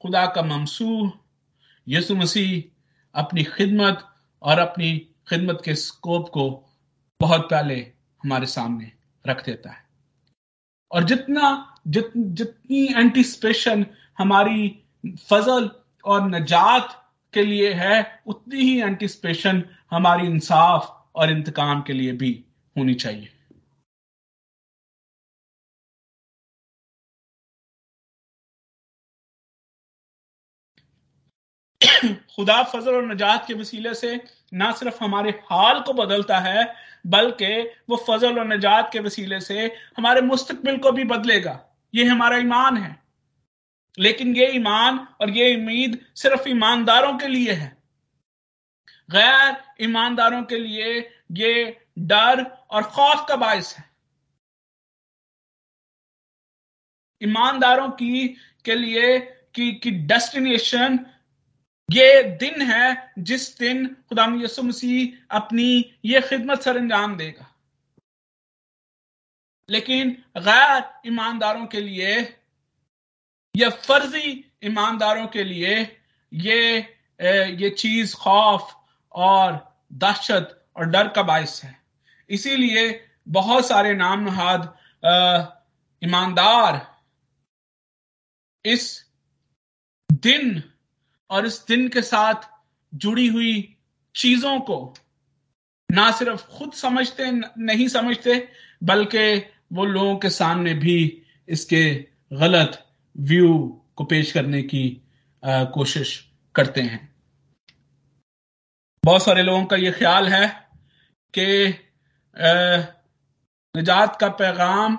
खुदा 0.01 0.25
का 0.25 0.41
ममसू 0.41 1.11
यसु 1.88 2.15
मसीह 2.15 2.63
अपनी 3.15 3.43
खिदमत 3.43 4.07
और 4.41 4.59
अपनी 4.59 4.97
खिदमत 5.29 5.61
के 5.65 5.75
स्कोप 5.75 6.29
को 6.29 6.49
बहुत 7.19 7.47
पहले 7.51 7.75
हमारे 8.23 8.45
सामने 8.45 8.91
रख 9.25 9.45
देता 9.45 9.71
है। 9.71 9.83
और 10.91 11.03
जितना 11.03 11.74
जित, 11.86 12.12
जितनी 12.15 12.86
एंटीसिपेशन 13.00 13.86
हमारी 14.17 14.69
फजल 15.30 15.69
और 16.06 16.30
नजात 16.30 17.02
के 17.34 17.43
लिए 17.45 17.74
है 17.74 18.21
उतनी 18.28 18.62
ही 18.62 18.82
एंटीसिपेशन 18.82 19.63
हमारी 19.91 20.28
इंसाफ 20.28 20.91
और 21.15 21.32
इंतकाम 21.32 21.82
के 21.82 21.93
लिए 21.93 22.12
भी 22.13 22.34
होनी 22.76 22.93
चाहिए। 22.95 23.30
खुदा 32.36 32.62
फजल 32.63 32.95
और 32.95 33.06
नजात 33.06 33.45
के 33.48 33.54
वसीले 33.54 33.93
से 33.93 34.15
ना 34.54 34.71
सिर्फ़ 34.71 35.04
हमारे 35.04 35.32
हाल 35.52 35.80
को 35.82 35.93
बदलता 35.93 36.39
है 36.39 36.65
बल्कि 37.08 37.62
वो 37.89 37.95
फजल 38.10 38.39
और 38.39 38.48
नजात 38.48 38.89
के 38.93 39.00
वसीले 39.00 39.39
से 39.41 39.65
हमारे 39.98 40.21
मुस्तकबिल 40.21 40.78
को 40.78 40.91
भी 40.91 41.04
बदलेगा। 41.06 41.60
ये 41.95 42.05
हमारा 42.05 42.38
ईमान 42.38 42.77
है। 42.77 43.03
लेकिन 43.99 44.36
ये 44.36 44.47
ईमान 44.47 44.99
और 45.21 45.29
ये 45.29 45.55
उम्मीद 45.55 46.05
सिर्फ़ 46.15 46.49
ईमानदारों 46.49 47.17
के 47.17 47.27
लिए 47.27 47.51
है। 47.51 47.77
गैर 49.12 49.63
ईमानदारों 49.81 50.43
के 50.43 50.58
लिए 50.58 51.12
ये 51.31 51.86
डर 51.99 52.43
और 52.43 52.84
खौफ 52.84 53.25
का 53.29 53.36
बायस 53.36 53.75
है। 53.77 53.89
ईमानदारों 57.23 57.89
की 57.89 58.27
के 58.65 58.75
लिए 58.75 59.19
की, 59.55 59.71
की 59.71 59.91
डेस्टिनेशन 59.91 61.05
ये 61.91 62.23
दिन 62.23 62.62
है 62.62 63.13
जिस 63.19 63.60
दिन 63.60 63.95
खुदा 64.10 64.25
यसु 64.36 64.63
मसीह 64.63 65.36
अपनी 65.38 65.95
ये 66.05 66.21
खिदमत 66.21 66.62
सर 66.62 66.77
अंजाम 66.77 67.17
देगा। 67.17 67.54
लेकिन 69.69 70.12
गैर 70.38 70.84
ईमानदारों 71.08 71.65
के 71.65 71.82
लिए 71.82 72.17
या 73.56 73.69
फर्जी 73.69 74.43
ईमानदारों 74.63 75.28
के 75.28 75.43
लिए 75.43 75.75
ये 76.32 76.78
ये 77.19 77.69
चीज़ 77.69 78.15
खौफ 78.15 78.75
और 79.12 79.60
दहशत 79.93 80.62
और 80.78 80.86
डर 80.86 81.08
का 81.08 81.23
बायस 81.23 81.62
है। 81.63 81.78
इसीलिए 82.30 82.84
बहुत 83.30 83.67
सारे 83.67 83.93
नाम 83.93 84.23
नहाद 84.23 84.73
ईमानदार 86.01 86.80
इस 88.65 89.06
दिन 90.12 90.62
और 91.30 91.45
इस 91.45 91.65
दिन 91.67 91.88
के 91.89 92.01
साथ 92.01 92.49
जुड़ी 92.93 93.28
हुई 93.28 93.54
चीज़ों 94.15 94.60
को 94.60 94.78
ना 95.89 96.12
सिर्फ़ 96.12 96.45
खुद 96.47 96.73
समझते 96.73 97.32
नहीं 97.32 97.88
समझते, 97.88 98.47
बल्कि 98.84 99.36
वो 99.71 99.86
लोगों 99.86 100.15
के 100.17 100.30
सामने 100.30 100.73
भी 100.73 100.97
इसके 101.47 101.84
गलत 102.34 102.84
व्यू 103.15 103.58
को 103.95 104.04
पेश 104.04 104.32
करने 104.32 104.62
की 104.63 104.86
आ, 105.43 105.63
कोशिश 105.63 106.19
करते 106.56 106.82
हैं। 106.82 106.99
बहुत 109.04 109.23
सारे 109.23 109.43
लोगों 109.43 109.65
का 109.65 109.75
ये 109.75 109.91
ख्याल 109.91 110.28
है 110.30 110.47
कि 111.34 111.45
निजात 113.75 114.15
का 114.21 114.30
पैगाम 114.39 114.97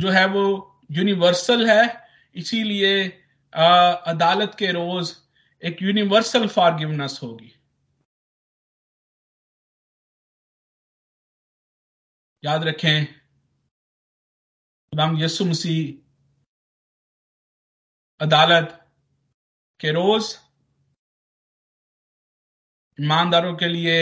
जो 0.00 0.10
है 0.10 0.26
वो 0.26 0.44
यूनिवर्सल 0.90 1.66
है 1.68 1.84
इसीलिए 2.34 2.92
अदालत 4.12 4.54
के 4.58 4.70
रोज 4.72 5.14
एक 5.62 5.82
यूनिवर्सल 5.82 6.46
फॉरगिवनेस 6.48 7.18
होगी। 7.22 7.52
याद 12.42 12.64
रखें 12.64 13.19
गुलाम 14.92 15.16
यसु 15.18 15.44
मसीह 15.44 15.82
अदालत 18.20 18.72
के 19.80 19.90
रोज 19.92 20.30
ईमानदारों 22.98 23.54
के 23.56 23.68
लिए 23.68 23.98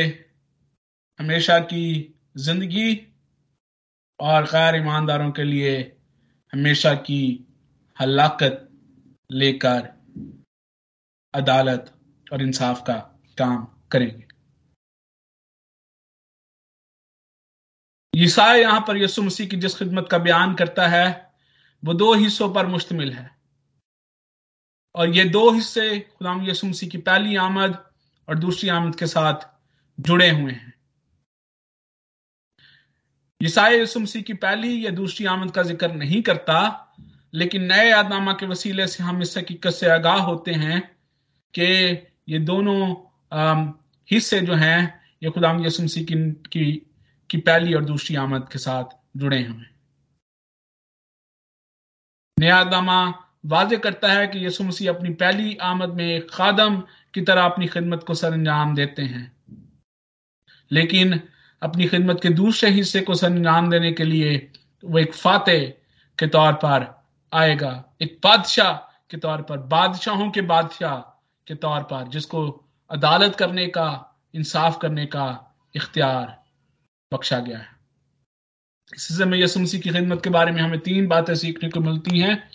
हमेशा 1.18 1.59
की 1.72 1.83
ज़िंदगी 2.37 2.88
और 4.20 4.44
गैर 4.44 4.77
ईमानदारों 4.77 5.31
के 5.33 5.44
लिए 5.44 5.74
हमेशा 6.53 6.94
की 7.09 7.20
हलाकत 7.96 8.68
लेकर 9.33 9.92
अदालत 11.35 11.92
और 12.33 12.42
इंसाफ 12.42 12.83
का 12.87 12.98
काम 13.38 13.64
करेंगे। 13.92 14.28
ईसा 18.14 18.53
यहाँ 18.55 18.81
पर 18.88 18.97
यसु 18.97 19.23
मसीह 19.23 19.47
की 19.49 19.57
जिस 19.57 19.75
खिदमत 19.79 20.09
का 20.11 20.18
बयान 20.18 20.55
करता 20.55 20.87
है 20.88 21.07
वो 21.83 21.94
दो 21.94 22.12
हिस्सों 22.14 22.49
पर 22.55 22.66
मुश्तमिल 22.66 23.12
है। 23.12 23.31
और 24.94 25.09
ये 25.09 25.25
दो 25.25 25.51
हिस्से 25.51 25.99
खुदाम 26.01 26.44
यसु 26.49 26.66
मसीह 26.66 26.88
की 26.88 26.99
पहली 27.01 27.37
आमद 27.37 27.77
और 28.29 28.38
दूसरी 28.38 28.68
आमद 28.68 28.97
के 28.97 29.07
साथ 29.07 29.47
जुड़े 29.99 30.29
हुए 30.31 30.53
हैं। 30.53 30.73
ईसाई 33.40 33.81
यसु 33.81 34.01
मसीह 34.01 34.23
की 34.23 34.35
पहली 34.37 34.85
या 34.87 34.90
दूसरी 34.90 35.27
आमद 35.27 35.51
का 35.55 35.62
ज़िक्र 35.62 35.92
नहीं 35.94 36.23
करता 36.23 36.59
लेकिन 37.35 37.64
नए 37.64 37.88
यादनामा 37.90 38.33
के 38.33 38.47
वसीले 38.47 38.87
से 38.87 39.03
हम 39.05 39.23
इस 39.23 39.37
हकीकत 39.38 39.71
से 39.71 39.90
आगाह 39.90 40.21
होते 40.23 40.53
हैं 40.55 40.81
कि 41.55 41.64
ये 42.29 42.38
दोनों 42.40 42.81
हिस्से 44.09 44.40
जो 44.40 44.55
हैं 44.55 44.81
ये 45.23 45.31
खुदाम 45.31 45.64
यसु 45.66 45.83
मसीह 45.83 46.05
की, 46.05 46.14
की 46.33 46.88
की 47.31 47.38
पहली 47.38 47.75
और 47.75 47.85
दूसरी 47.85 48.17
आमद 48.17 48.49
के 48.53 48.59
साथ 48.59 48.85
जुड़े 49.17 49.43
हुए 49.43 49.59
हैं। 49.59 49.79
नयादामा 52.38 53.14
वाजे 53.47 53.77
करता 53.77 54.12
है 54.12 54.27
कि 54.27 54.47
यसु 54.47 54.64
मसीह 54.64 54.93
अपनी 54.93 55.11
पहली 55.11 55.57
आमद 55.57 55.88
में 55.88 56.07
एक 56.07 56.31
खादम 56.31 56.83
की 57.14 57.21
तरह 57.21 57.45
अपनी 57.45 57.67
खिदमत 57.67 58.05
को 58.07 58.14
सर 58.14 58.33
अंजाम 58.33 58.75
देते 58.75 59.03
हैं। 59.03 59.37
लेकिन 60.73 61.23
अपनी 61.62 61.88
खिदमत 61.88 62.21
के 62.23 62.29
दूसरे 62.29 62.71
हिस्से 62.71 63.01
को 63.01 63.14
सर 63.14 63.27
अंजाम 63.27 63.71
देने 63.71 63.93
के 63.93 64.05
लिए 64.05 64.53
वो 64.85 64.99
एक 64.99 65.14
फाते 65.14 65.79
के 66.19 66.27
तौर 66.27 66.53
पर 66.53 67.05
आएगा। 67.33 67.85
एक 68.01 68.21
बादशाह 68.25 68.73
के 69.11 69.17
तौर 69.17 69.43
पर, 69.43 69.59
बादशाहों 69.59 70.31
के 70.31 70.41
बादशाह 70.41 70.97
के 71.47 71.55
तौर 71.55 71.83
पर, 71.83 72.09
जिसको 72.09 72.64
अदालत 72.91 73.37
करने 73.37 73.67
का, 73.67 74.19
इंसाफ 74.35 74.79
करने 74.83 75.07
का 75.07 75.57
इख्तियार 75.77 76.38
बख्शा 77.14 77.38
गया 77.38 77.59
है। 77.59 77.68
इसी 78.94 79.14
समय 79.14 79.42
यसुमसी 79.42 79.79
की 79.79 79.90
खिदमत 79.90 80.25
के 80.25 80.31
बारे 80.31 80.53
में 80.53 80.62
हमें 80.62 80.81
तीन 80.81 81.07
बातें 81.09 81.35
सीखने 81.35 81.68
को 81.71 81.81
मिलती 81.81 82.18
हैं। 82.18 82.51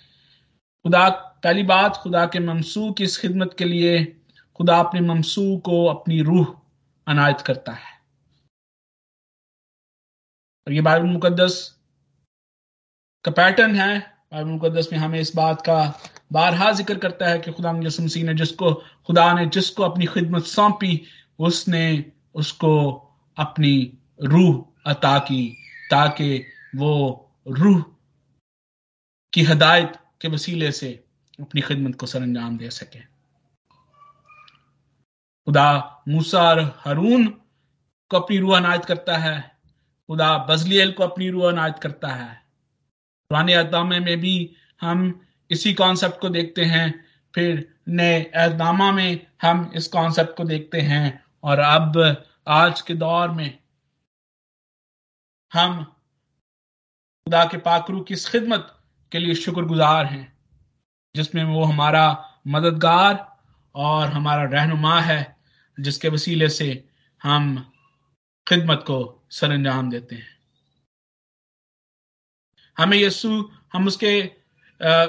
खुदा, 0.85 1.09
पहली 1.09 1.63
बात, 1.63 1.97
खुदा 1.97 2.25
के 2.25 2.39
ममसू 2.39 2.91
की 2.91 3.03
इस 3.03 3.17
खिदमत 3.17 3.55
के 3.57 3.65
लिए 3.65 4.21
खुदा 4.55 4.79
अपने 4.79 5.01
ममसू 5.01 5.57
को 5.57 5.85
अपनी 5.85 6.21
रूह 6.21 6.61
अनायत 7.07 7.41
करता 7.41 7.71
है। 7.71 7.91
और 10.67 10.73
ये 10.73 10.81
बाइबल 10.81 11.05
मुकदस 11.05 11.79
का 13.25 13.31
पैटर्न 13.31 13.75
है। 13.75 13.99
बाइबल 13.99 14.49
मुकदस 14.49 14.89
में 14.91 14.99
हमें 14.99 15.19
इस 15.19 15.35
बात 15.35 15.61
का 15.61 15.99
बारहा 16.31 16.71
ज़िक्र 16.71 16.97
करता 16.97 17.27
है 17.27 17.39
कि 17.39 17.51
खुदा 17.51 17.73
मसीह 17.73 18.23
ने 18.23 18.33
जिसको, 18.33 18.73
खुदा 19.07 19.33
ने 19.33 19.45
जिसको 19.45 19.83
अपनी 19.83 20.05
खिदमत 20.05 20.43
सौंपी, 20.43 21.01
उसने 21.39 22.11
उसको 22.35 22.73
अपनी 23.37 23.99
रूह 24.23 24.65
अता 24.86 25.19
की, 25.19 25.57
ताकि 25.91 26.45
वो 26.75 27.25
रूह 27.47 27.86
की 29.33 29.43
हदायत 29.43 29.93
के 30.21 30.27
वसीले 30.27 30.71
से 30.71 31.03
अपनी 31.41 31.62
खिदमत 31.62 31.95
को 31.95 32.05
सरंजाम 32.05 32.57
दे 32.57 32.69
सके। 32.69 32.99
खुदा 35.45 36.03
मूसा 36.07 36.41
और 36.41 36.81
हरून 36.86 37.27
को 38.09 38.19
अपनी 38.19 38.38
रूह 38.38 38.57
अनायत 38.57 38.86
करता 38.86 39.17
है। 39.17 39.57
खुदा 40.07 40.38
बजलियल 40.38 40.91
को 40.91 41.03
अपनी 41.03 41.29
रूह 41.29 41.51
अनायत 41.51 41.79
करता 41.79 42.07
है। 42.07 42.43
पुराने 43.29 43.53
अदामे 43.53 43.99
में 43.99 44.19
भी 44.19 44.55
हम 44.81 45.25
इसी 45.51 45.73
कॉन्सेप्ट 45.73 46.19
को 46.19 46.29
देखते 46.29 46.65
हैं, 46.65 47.05
फिर 47.36 47.75
नए 47.88 48.31
एहदामा 48.36 48.91
में 48.91 49.27
हम 49.41 49.71
इस 49.75 49.88
कॉन्सेप्ट 49.88 50.38
को 50.38 50.43
देखते 50.43 50.81
हैं। 50.81 51.23
और 51.43 51.59
अब 51.59 52.23
आज 52.47 52.81
के 52.81 52.93
दौर 52.93 53.29
में 53.29 53.62
हम 55.53 55.83
खुदा 55.83 57.43
के 57.45 57.57
पाकरू 57.57 57.99
की 58.01 58.13
इस 58.13 58.27
खिदमत 58.29 58.73
के 59.11 59.19
लिए 59.19 59.35
शुक्रगुजार 59.35 60.05
हैं 60.05 60.25
जिसमें 61.15 61.43
वो 61.43 61.63
हमारा 61.63 62.05
मददगार 62.47 63.15
और 63.75 64.07
हमारा 64.07 64.43
रहनुमा 64.43 64.99
है 65.01 65.35
जिसके 65.77 66.09
वसीले 66.09 66.49
से 66.49 66.67
हम 67.21 67.55
खिदमत 68.47 68.83
को 68.87 68.97
सर 69.31 69.51
अंजाम 69.51 69.89
देते 69.89 70.15
हैं। 70.15 70.31
हमें 72.77 72.97
यस्सु 72.97 73.49
हम 73.73 73.87
उसके 73.87 74.21
आ, 74.81 75.05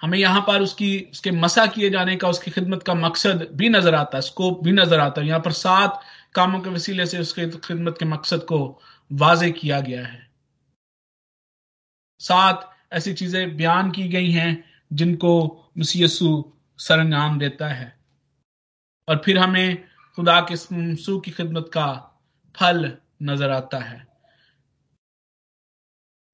हमें 0.00 0.18
यहाँ 0.18 0.40
पर 0.40 0.62
उसकी 0.62 0.98
उसके 1.12 1.30
मसा 1.30 1.66
किए 1.66 1.90
जाने 1.90 2.16
का 2.16 2.28
उसकी 2.28 2.50
खिदमत 2.50 2.82
का 2.82 2.94
मकसद 2.94 3.48
भी 3.54 3.68
नज़र 3.68 3.94
आता 3.94 4.18
है 4.18 4.22
स्कोप 4.22 4.62
भी 4.64 4.72
नज़र 4.72 5.00
आता 5.00 5.20
है। 5.20 5.26
यहाँ 5.26 5.40
पर 5.40 5.52
सात 5.52 6.00
कामों 6.34 6.60
के 6.60 6.70
वसीले 6.70 7.06
से 7.06 7.18
उसके 7.18 7.46
खिदमत 7.58 7.96
के 7.98 8.04
मकसद 8.04 8.44
को 8.48 8.60
वाजे 9.10 9.50
किया 9.50 9.80
गया 9.80 10.06
है। 10.06 10.30
सात 12.20 12.68
ऐसी 12.92 13.12
चीज़ें 13.14 13.56
बयान 13.56 13.90
की 13.90 14.08
गई 14.08 14.30
हैं 14.30 14.52
जिनको 14.92 15.32
मसीयसु 15.78 16.30
सरंजाम 16.78 17.38
देता 17.38 17.68
है। 17.68 17.88
और 19.08 19.22
फिर 19.24 19.38
हमें 19.38 19.88
खुदा 20.18 20.40
के 20.40 20.54
मसू 20.74 21.18
की 21.20 21.30
खिदमत 21.30 21.70
का 21.74 21.88
फल 22.54 22.96
नज़र 23.22 23.50
आता 23.50 23.78
है। 23.78 23.98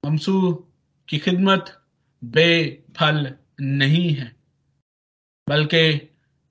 ममसू 0.03 0.53
की 1.09 1.19
खिदमत 1.19 1.73
बेफल 2.23 3.37
नहीं 3.61 4.11
है, 4.15 4.37
बल्कि 5.47 5.87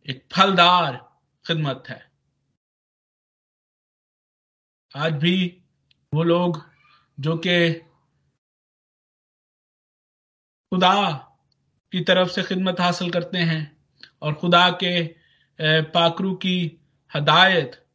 एक 0.07 0.25
फलदार 0.33 0.97
खिदमत 1.45 1.83
है। 1.89 2.01
आज 4.95 5.13
भी 5.13 5.35
वो 6.15 6.23
लोग 6.23 6.61
जो 7.19 7.37
कि 7.37 7.73
खुदा 10.71 11.13
की 11.91 12.01
तरफ़ 12.01 12.29
से 12.29 12.43
खिदमत 12.43 12.79
हासिल 12.79 13.11
करते 13.11 13.37
हैं 13.37 13.77
और 14.21 14.33
खुदा 14.33 14.69
के 14.69 15.03
पाकरू 15.81 16.33
की 16.35 16.79
हदायत 17.15 17.85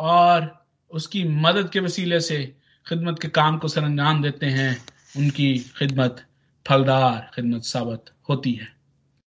और 0.00 0.66
उसकी 0.90 1.24
मदद 1.24 1.70
के 1.70 1.80
वसीले 1.80 2.20
से 2.20 2.56
खिदमत 2.88 3.18
के 3.22 3.28
काम 3.28 3.58
को 3.58 3.68
सरंजाम 3.68 4.22
देते 4.22 4.46
हैं, 4.46 4.86
उनकी 5.16 5.58
खिदमत 5.58 6.24
फलदार 6.66 7.30
खिदमत 7.34 7.62
साबित 7.62 8.10
होती 8.28 8.52
है। 8.52 8.76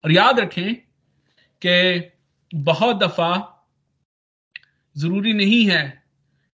और 0.05 0.11
याद 0.11 0.39
रखें 0.39 0.75
कि 1.61 2.11
बहुत 2.55 2.95
दफ़ा 2.95 3.55
ज़रूरी 4.97 5.33
नहीं 5.33 5.65
है 5.69 5.98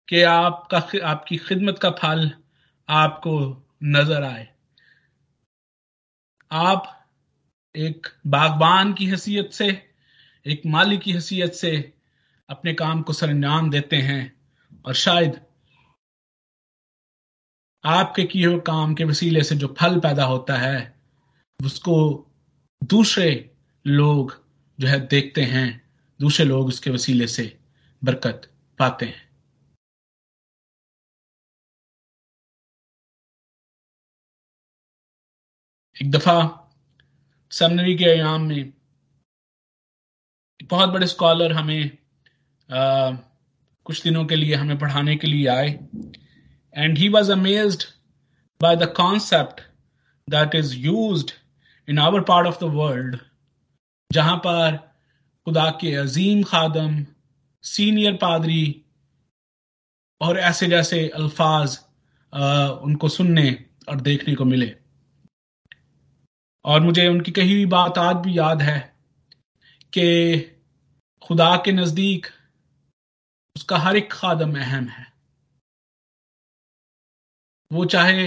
कि 0.07 0.21
आपका 0.21 0.77
आपकी 1.07 1.37
खिदमत 1.37 1.79
का 1.79 1.89
फल 1.91 2.31
आपको 2.89 3.63
नज़र 3.83 4.23
आए। 4.23 4.47
आप 6.51 7.09
एक 7.75 8.07
बागबान 8.27 8.93
की 8.93 9.05
हैसियत 9.05 9.51
से, 9.51 9.91
एक 10.45 10.61
माली 10.65 10.97
की 10.97 11.11
हैसियत 11.11 11.53
से 11.53 11.93
अपने 12.49 12.73
काम 12.73 13.01
को 13.01 13.13
सरंजाम 13.13 13.69
देते 13.69 13.95
हैं 13.95 14.41
और 14.85 14.93
शायद 14.93 15.39
आपके 17.85 18.23
किए 18.23 18.45
हुए 18.45 18.59
काम 18.59 18.93
के 18.93 19.03
वसीले 19.03 19.43
से 19.43 19.55
जो 19.55 19.75
फल 19.79 19.99
पैदा 19.99 20.25
होता 20.25 20.57
है, 20.57 20.99
उसको 21.65 21.95
दूसरे 22.83 23.55
लोग 23.87 24.45
जो 24.79 24.87
है 24.87 25.07
देखते 25.07 25.41
हैं, 25.41 25.91
दूसरे 26.19 26.45
लोग 26.45 26.67
उसके 26.67 26.89
वसीले 26.89 27.27
से 27.27 27.59
बरकत 28.03 28.51
पाते 28.79 29.05
हैं। 29.05 29.32
एक 36.01 36.11
दफ़ा 36.11 36.37
सेमिनरी 37.51 37.95
के 37.95 38.05
अयाम 38.05 38.41
में 38.41 38.71
बहुत 40.63 40.89
बड़े 40.89 41.07
स्कॉलर 41.07 41.51
हमें 41.53 41.97
आ, 42.69 43.11
कुछ 43.85 44.01
दिनों 44.03 44.23
के 44.25 44.35
लिए 44.35 44.55
हमें 44.55 44.77
पढ़ाने 44.79 45.15
के 45.15 45.27
लिए 45.27 45.47
आए। 45.47 45.69
And 46.73 46.97
he 46.97 47.09
was 47.09 47.31
amazed 47.31 47.83
by 48.61 48.75
the 48.75 48.93
concept 48.97 49.61
that 50.27 50.55
is 50.55 50.75
used 50.77 51.31
in 51.87 51.99
our 51.99 52.21
part 52.23 52.47
of 52.47 52.59
the 52.59 52.73
world 52.75 53.17
जहाँ 54.11 54.37
पर 54.37 54.77
खुदा 55.47 55.69
के 55.81 55.95
अजीम 55.95 56.43
खादम 56.43 57.05
सीनियर 57.63 58.13
पादरी 58.21 58.65
और 60.21 60.39
ऐसे 60.39 60.67
जैसे 60.67 61.07
अल्फाज 61.15 61.79
उनको 62.83 63.09
सुनने 63.09 63.51
और 63.89 64.01
देखने 64.01 64.35
को 64.35 64.45
मिले। 64.45 64.75
और 66.65 66.79
मुझे 66.81 67.07
उनकी 67.07 67.31
कही 67.31 67.53
हुई 67.53 67.65
बात 67.65 67.97
आज 67.97 68.15
भी 68.15 68.37
याद 68.37 68.61
है 68.61 68.79
कि 69.93 70.39
खुदा 71.21 71.55
के 71.55 71.71
नज़दीक 71.71 72.27
उसका 73.55 73.77
हर 73.77 73.97
एक 73.97 74.11
खादम 74.11 74.55
अहम 74.59 74.87
है। 74.87 75.05
वो 77.71 77.85
चाहे 77.85 78.25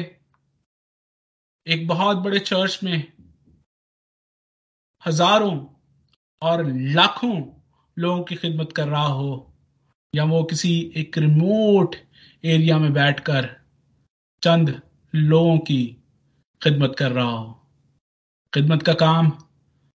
एक 1.66 1.86
बहुत 1.88 2.16
बड़े 2.16 2.38
चर्च 2.38 2.78
में 2.84 3.12
हज़ारों 5.02 5.56
और 6.42 6.64
लाखों 6.66 7.34
लोगों 7.96 8.22
की 8.24 8.36
खिदमत 8.36 8.72
कर 8.72 8.88
रहा 8.88 9.06
हो, 9.06 9.52
या 10.14 10.24
वो 10.24 10.42
किसी 10.44 10.72
एक 10.96 11.18
रिमोट 11.18 11.96
एरिया 12.44 12.78
में 12.78 12.92
बैठकर 12.92 13.48
चंद 14.42 14.80
लोगों 15.14 15.58
की 15.58 15.84
खिदमत 16.62 16.94
कर 16.98 17.12
रहा 17.12 17.30
हो। 17.30 17.65
खिदमत 18.56 18.82
का 18.82 18.92
काम, 18.92 19.30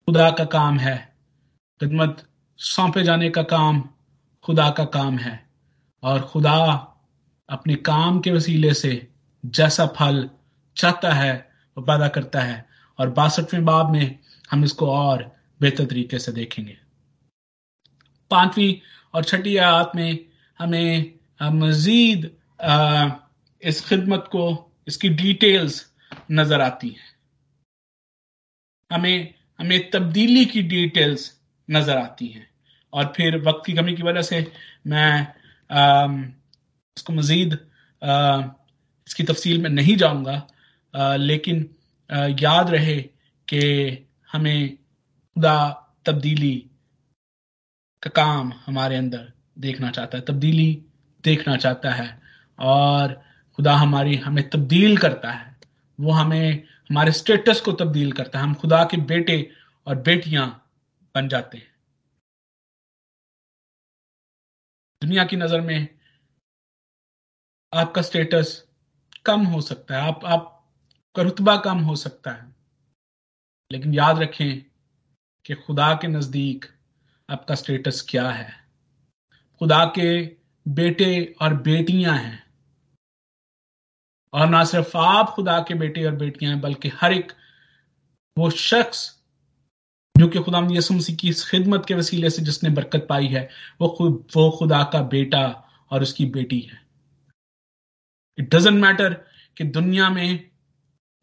खुदा 0.07 0.29
का 0.31 0.43
काम 0.45 0.77
है। 0.79 0.95
खिदमत 1.81 2.23
सौंपे 2.59 3.03
जाने 3.03 3.29
का 3.29 3.41
काम, 3.43 3.81
खुदा 4.45 4.69
का 4.69 4.85
काम 4.85 5.17
है। 5.17 5.49
और 6.03 6.21
खुदा 6.21 6.55
अपने 7.49 7.75
काम 7.75 8.19
के 8.19 8.31
वसीले 8.31 8.73
से 8.73 8.91
जैसा 9.45 9.85
फल 9.87 10.29
चाहता 10.77 11.11
है, 11.13 11.33
वो 11.77 11.83
पैदा 11.83 12.07
करता 12.07 12.41
है। 12.41 12.65
और 12.99 13.09
बासठवें 13.09 13.65
बाब 13.65 13.91
में 13.91 14.19
हम 14.51 14.63
इसको 14.63 14.91
और 14.91 15.23
बेहतर 15.61 15.85
तरीके 15.85 16.19
से 16.19 16.31
देखेंगे। 16.31 16.77
पांचवी 18.31 18.81
और 19.13 19.23
छठी 19.23 19.55
आयत 19.57 19.91
में 19.95 20.25
हमें 20.59 21.13
मजीद 21.41 22.31
इस 23.63 23.85
खिदमत 23.89 24.25
को, 24.31 24.71
इसकी 24.87 25.09
डिटेल्स 25.09 25.85
नज़र 26.31 26.61
आती 26.61 26.89
हैं। 26.89 27.06
हमें 28.91 29.33
हमें 29.59 29.89
तब्दीली 29.91 30.45
की 30.45 30.61
डिटेल्स 30.63 31.31
नज़र 31.69 31.97
आती 31.97 32.27
हैं। 32.27 32.47
और 32.93 33.13
फिर 33.15 33.37
वक्त 33.43 33.63
की 33.65 33.73
कमी 33.73 33.93
की 33.95 34.03
वजह 34.03 34.21
से 34.21 34.45
मैं 34.87 35.27
आ, 35.69 36.07
इसको 36.97 37.13
मज़ीद 37.13 37.53
इसकी 39.07 39.23
तफसील 39.23 39.61
में 39.61 39.69
नहीं 39.69 39.95
जाऊँगा। 39.97 41.15
लेकिन 41.17 41.65
आ, 42.09 42.25
याद 42.39 42.69
रहे 42.69 43.01
कि 43.47 43.61
हमें 44.31 44.75
खुदा 44.75 45.57
तब्दीली 46.05 46.55
का 48.03 48.09
काम 48.15 48.53
हमारे 48.65 48.95
अंदर 48.95 49.31
देखना 49.59 49.91
चाहता 49.91 50.17
है 50.17 50.23
तब्दीली 50.25 50.71
देखना 51.23 51.55
चाहता 51.57 51.91
है। 51.93 52.09
और 52.59 53.21
खुदा 53.57 53.73
हमारी 53.75 54.15
हमें 54.15 54.49
तब्दील 54.49 54.97
करता 54.97 55.31
है। 55.31 55.55
वो 55.99 56.11
हमें 56.11 56.63
हमारे 56.89 57.11
स्टेटस 57.11 57.61
को 57.61 57.71
तब्दील 57.71 58.11
करता 58.11 58.39
है। 58.39 58.43
हम 58.43 58.53
खुदा 58.53 58.83
के 58.83 58.97
बेटे 58.97 59.51
और 59.87 59.95
बेटियाँ 59.95 60.71
बन 61.15 61.27
जाते 61.27 61.57
हैं। 61.57 61.75
दुनिया 65.01 65.25
की 65.25 65.35
नज़र 65.35 65.61
में 65.61 65.99
आपका 67.73 68.01
स्टेटस 68.01 68.67
कम 69.25 69.41
हो 69.41 69.61
सकता 69.61 69.95
है। 69.95 70.01
आप 70.01 70.25
आपका 70.25 71.21
रुतबा 71.23 71.57
कम 71.57 71.77
हो 71.77 71.95
सकता 71.95 72.31
है। 72.31 72.55
लेकिन 73.71 73.93
याद 73.93 74.19
रखें 74.19 74.63
कि 75.45 75.53
खुदा 75.53 75.93
के 75.93 76.07
नज़दीक 76.07 76.65
आपका 77.29 77.55
स्टेटस 77.55 78.05
क्या 78.09 78.29
है। 78.29 78.67
खुदा 79.59 79.85
के 79.85 80.35
बेटे 80.67 81.35
और 81.41 81.53
बेटियाँ 81.53 82.17
हैं। 82.17 82.46
और 84.33 84.49
ना 84.49 84.63
सिर्फ़ 84.63 84.97
आप 84.97 85.29
खुदा 85.29 85.59
के 85.67 85.73
बेटे 85.73 86.05
और 86.05 86.15
बेटियाँ 86.15 86.51
हैं, 86.51 86.61
बल्कि 86.61 86.89
हर 86.89 87.13
एक 87.13 87.31
वो 88.37 88.49
शख्स 88.49 89.17
जो 90.15 90.27
कि 90.27 90.39
खुदा 90.39 90.59
यसु 90.71 90.93
मसीह 90.93 91.15
की 91.15 91.29
इस 91.29 91.49
खिदमत 91.49 91.85
के 91.87 91.93
वसीले 91.93 92.29
से 92.29 92.41
जिसने 92.41 92.69
बरकत 92.69 93.05
पाई 93.09 93.27
है, 93.27 93.49
वो 93.81 93.87
खुद, 93.89 94.27
वो 94.35 94.49
खुदा 94.51 94.83
का 94.83 95.01
बेटा 95.01 95.45
और 95.91 96.01
उसकी 96.01 96.25
बेटी 96.25 96.59
है। 96.59 96.81
इट 98.37 98.55
डजेंट 98.55 98.79
मैटर 98.81 99.13
कि 99.57 99.63
दुनिया 99.63 100.09
में 100.09 100.49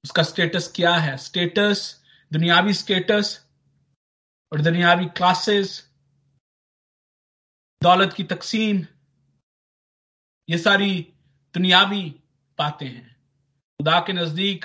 उसका 0.05 0.23
स्टेटस 0.23 0.73
क्या 0.77 0.95
है। 0.97 1.17
स्टेटस 1.17 2.05
दुनियावी 2.33 2.73
स्टेटस 2.75 3.47
और 4.53 4.61
दुनियावी 4.61 5.07
क्लासेस 5.07 5.91
दौलत 7.83 8.13
की 8.13 8.25
तकसीम, 8.25 8.85
ये 10.49 10.59
सारी 10.59 11.01
दुनियावी 11.55 12.05
बातें 12.59 12.87
हैं। 12.87 13.17
खुदा 13.81 13.99
के 14.01 14.13
नज़दीक 14.13 14.65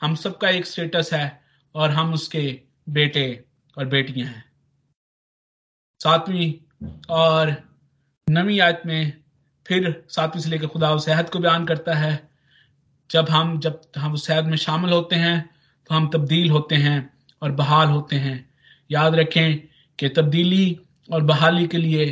हम 0.00 0.14
सबका 0.14 0.48
एक 0.48 0.66
स्टेटस 0.66 1.12
है 1.12 1.40
और 1.74 1.90
हम 1.90 2.12
उसके 2.14 2.60
बेटे 2.88 3.44
और 3.76 3.86
बेटियाँ 3.86 4.28
हैं। 4.28 4.44
सातवीं 6.00 6.52
और 7.10 7.56
नवी 8.26 8.58
आयत 8.58 8.82
में 8.86 9.12
फिर 9.66 10.04
सातवीं 10.08 10.42
से 10.42 10.50
लेकर 10.50 10.66
खुदा 10.66 10.90
उस 10.92 11.04
सेहत 11.04 11.30
को 11.30 11.38
बयान 11.38 11.66
करता 11.66 11.94
है। 11.94 12.28
जब 13.10 13.28
हम 13.30 13.58
जब 13.60 13.80
हम 13.96 14.12
उस 14.12 14.26
सेहत 14.26 14.44
में 14.44 14.56
शामिल 14.56 14.92
होते 14.92 15.16
हैं 15.16 15.38
तो 15.90 15.94
हम 15.94 16.08
तब्दील 16.10 16.50
होते 16.50 16.76
हैं 16.76 16.98
और 17.42 17.52
बहाल 17.52 17.88
होते 17.88 18.16
हैं। 18.16 18.48
याद 18.90 19.14
रखें 19.14 19.58
कि 19.98 20.08
तब्दीली 20.08 20.80
और 21.10 21.22
बहाली 21.22 21.66
के 21.66 21.78
लिए 21.78 22.06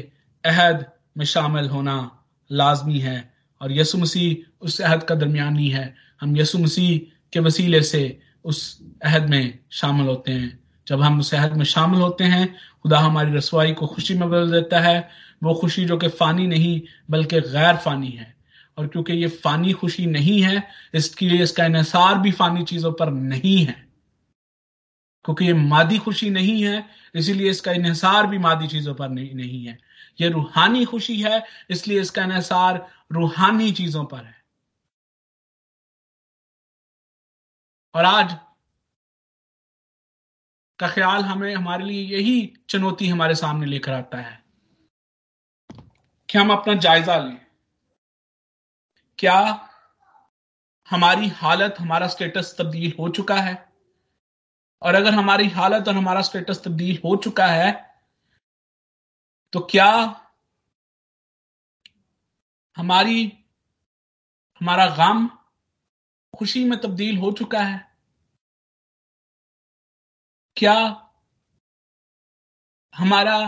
अहद 0.45 0.85
में 1.17 1.25
शामिल 1.25 1.69
होना 1.69 1.97
लाजमी 2.51 2.99
है। 2.99 3.36
और 3.61 3.73
यसु 3.73 3.99
मसीह 3.99 4.51
उस 4.61 4.81
अहद 4.81 5.03
का 5.03 5.15
दरमियानी 5.15 5.69
है। 5.69 5.95
हम 6.21 6.37
यसु 6.37 6.59
मसीह 6.59 7.21
के 7.33 7.41
वसीले 7.41 7.83
से 7.83 8.21
उस 8.45 8.89
अहद 9.05 9.31
में 9.31 9.59
शामिल 9.71 10.07
होते 10.07 10.33
हैं। 10.33 10.65
जब 10.89 11.03
हम 11.03 11.21
उस 11.21 11.35
अहद 11.35 11.53
में 11.53 11.65
शामिल 11.65 12.01
होते 12.01 12.25
हैं 12.25 12.55
खुदा 12.83 12.99
हमारी 12.99 13.35
रसवाई 13.35 13.73
को 13.73 13.87
खुशी 13.87 14.15
में 14.15 14.29
बदल 14.31 14.51
देता 14.51 14.81
है। 14.81 15.09
वो 15.43 15.55
खुशी 15.55 15.85
जो 15.85 15.97
कि 15.97 16.09
फानी 16.09 16.47
नहीं 16.47 16.81
बल्कि 17.11 17.41
गैर 17.41 17.77
फानी 17.77 18.09
है। 18.09 18.37
और 18.79 18.87
क्योंकि 18.87 19.13
ये 19.13 19.29
फानी 19.29 19.73
खुशी 19.73 20.07
नहीं 20.07 20.43
है 20.43 20.69
इसके 20.95 21.29
लिए 21.29 21.43
इसका 21.43 21.67
इसार 21.67 22.19
भी 22.19 22.31
फानी 22.31 22.65
चीज़ों 22.65 22.93
पर 22.93 23.11
नहीं 23.11 23.65
है। 23.65 23.87
क्योंकि 25.25 25.45
ये 25.45 25.53
मादी 25.53 25.99
खुशी 25.99 26.31
नहीं 26.31 26.63
है 26.65 26.87
इसीलिए 27.15 27.51
इसका 27.51 27.73
इसार 27.73 28.27
भी 28.27 28.39
मादी 28.39 28.67
चीज़ों 28.67 28.95
पर 28.95 29.09
नहीं, 29.09 29.35
नहीं 29.35 29.65
है। 29.67 29.79
ये 30.21 30.29
रूहानी 30.29 30.85
खुशी 30.85 31.21
है 31.21 31.45
इसलिए 31.71 32.01
इसका 32.01 32.37
इसार 32.39 32.87
रूहानी 33.11 33.71
चीज़ों 33.73 34.05
पर 34.05 34.25
है। 34.25 34.35
और 37.95 38.05
आज 38.05 38.33
का 40.79 40.89
ख्याल 40.89 41.23
हमें, 41.23 41.55
हमारे 41.55 41.85
लिए 41.85 42.03
यही 42.17 42.53
चुनौती 42.69 43.09
हमारे 43.09 43.35
सामने 43.35 43.67
लेकर 43.67 43.93
आता 43.93 44.19
है 44.19 44.45
कि 46.29 46.39
हम 46.39 46.53
अपना 46.53 46.75
जायजा 46.75 47.17
लें। 47.19 47.47
क्या 49.19 49.39
हमारी 50.89 51.29
हालत, 51.29 51.77
हमारा 51.81 52.07
स्टेटस 52.07 52.55
तब्दील 52.59 52.93
हो 52.99 53.09
चुका 53.09 53.35
है? 53.35 53.55
और 54.83 54.95
अगर 54.95 55.15
हमारी 55.15 55.49
हालत 55.49 55.89
और 55.89 55.95
हमारा 55.95 56.23
स्टेटस 56.23 56.63
तब्दील 56.65 57.01
हो 57.05 57.17
चुका 57.17 57.47
है 57.47 57.71
तो 59.53 59.61
क्या 59.61 59.89
हमारी, 62.77 63.27
हमारा 64.61 64.87
गम 64.87 65.29
खुशी 66.39 66.65
में 66.65 66.81
तब्दील 66.81 67.19
हो 67.19 67.33
चुका 67.33 67.61
है। 67.61 67.97
क्या 70.57 70.75
हमारा 72.95 73.39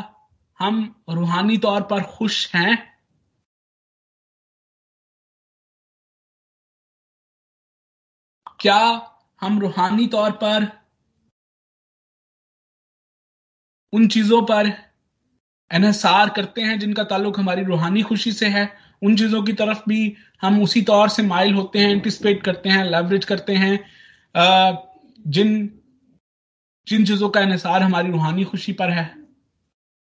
हम 0.58 1.04
रूहानी 1.08 1.58
तौर 1.58 1.82
पर 1.82 2.16
खुश 2.18 2.54
हैं? 2.54 2.98
क्या 8.60 8.80
हम 9.40 9.60
रूहानी 9.60 10.06
तौर 10.06 10.32
पर 10.32 10.88
उन 13.92 14.08
चीज़ों 14.08 14.42
पर 14.42 14.87
एनसार 15.70 16.30
करते 16.30 16.62
हैं 16.62 16.78
जिनका 16.78 17.04
ताल्लुक 17.04 17.38
हमारी 17.38 17.64
रूहानी 17.64 18.02
खुशी 18.02 18.32
से 18.32 18.46
है। 18.48 18.68
उन 19.02 19.16
चीज़ों 19.16 19.42
की 19.42 19.52
तरफ़ 19.52 19.82
भी 19.88 20.16
हम 20.42 20.62
उसी 20.62 20.82
तौर 20.82 21.08
से 21.08 21.22
माइल 21.24 21.54
होते 21.54 21.78
हैं 21.78 21.90
एंटिसिपेट 21.90 22.42
करते 22.44 22.68
हैं 22.68 22.84
लेवरेज 22.84 23.24
करते 23.24 23.54
हैं 23.56 23.78
जिन 25.26 25.50
जिन 26.86 27.04
चीज़ों 27.04 27.28
का 27.28 27.40
इसार 27.54 27.82
हमारी 27.82 28.10
रूहानी 28.10 28.44
खुशी 28.44 28.72
पर 28.72 28.90
है। 28.90 29.04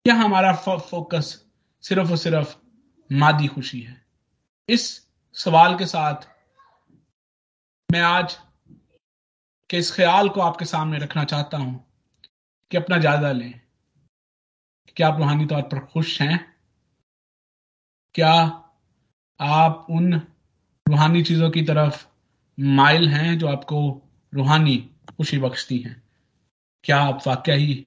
या 0.06 0.14
हमारा 0.16 0.54
फोकस 0.56 1.36
सिर्फ़ 1.84 2.12
और 2.12 2.18
सिर्फ़ 2.18 2.56
मादी 3.10 3.48
खुशी 3.48 3.80
है। 3.82 4.02
इस 4.70 4.84
सवाल 5.38 5.76
के 5.78 5.86
साथ 5.86 6.28
मैं 7.90 8.02
आज 8.02 8.38
के 9.70 9.78
इस 9.78 9.92
ख्याल 9.96 10.30
को 10.30 10.42
आपके 10.42 10.66
सामने 10.66 10.98
रखना 10.98 11.24
चाहता 11.24 11.58
हूँ 11.58 11.84
कि 12.72 12.78
अपना 12.78 12.98
जायजा 12.98 13.32
लें। 13.32 13.54
क्या 14.98 15.08
आप 15.08 15.18
रूहानी 15.18 15.46
तौर 15.46 15.62
पर 15.62 15.80
खुश 15.80 16.22
हैं? 16.22 16.56
क्या 18.14 18.34
आप 19.40 19.88
उन 19.90 20.14
रूहानी 20.88 21.24
चीज़ों 21.24 21.52
की 21.52 21.62
तरफ़ 21.62 22.08
माइल 22.60 23.08
हैं 23.10 23.38
जो 23.40 23.48
आपको 23.48 24.02
रूहानी 24.34 24.90
खुशी 25.18 25.38
बख्शती 25.38 25.78
हैं? 25.78 26.04
क्या 26.84 27.00
आप 27.02 27.24
वाक्य 27.28 27.54
ही 27.54 27.86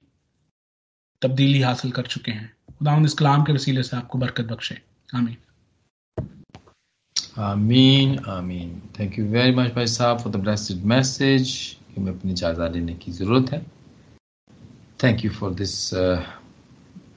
तब्दीली 1.21 1.61
हासिल 1.61 1.91
कर 1.91 2.07
चुके 2.07 2.31
हैं? 2.31 2.55
खुदा 2.77 2.97
इस 2.97 3.13
कलाम 3.13 3.43
के 3.43 3.53
वसीले 3.53 3.83
से 3.83 3.97
आपको 3.97 4.17
बरकत 4.17 4.45
बख्शे। 4.45 4.81
आमीन। 5.15 5.37
आमीन 7.37 8.19
आमीन। 8.19 8.81
थैंक 8.99 9.19
यू 9.19 9.25
वेरी 9.25 9.55
मच 9.55 9.73
भाई 9.73 9.87
साहब 9.87 10.19
फॉर 10.19 10.31
द 10.33 10.35
ब्लेस्ड 10.35 10.83
मैसेज 10.83 11.77
हमें 11.97 12.19
अपनी 12.19 12.33
जायजा 12.33 12.67
लेने 12.67 12.93
की 12.93 13.11
ज़रूरत 13.11 13.51
है। 13.51 13.65
Thank 15.03 15.25
you 15.25 15.31
for 15.31 15.53
this 15.53 15.93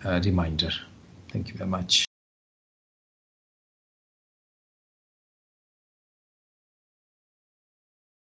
reminder 0.06 0.72
thank 1.34 1.48
you 1.48 1.54
very 1.58 1.70
much 1.70 2.04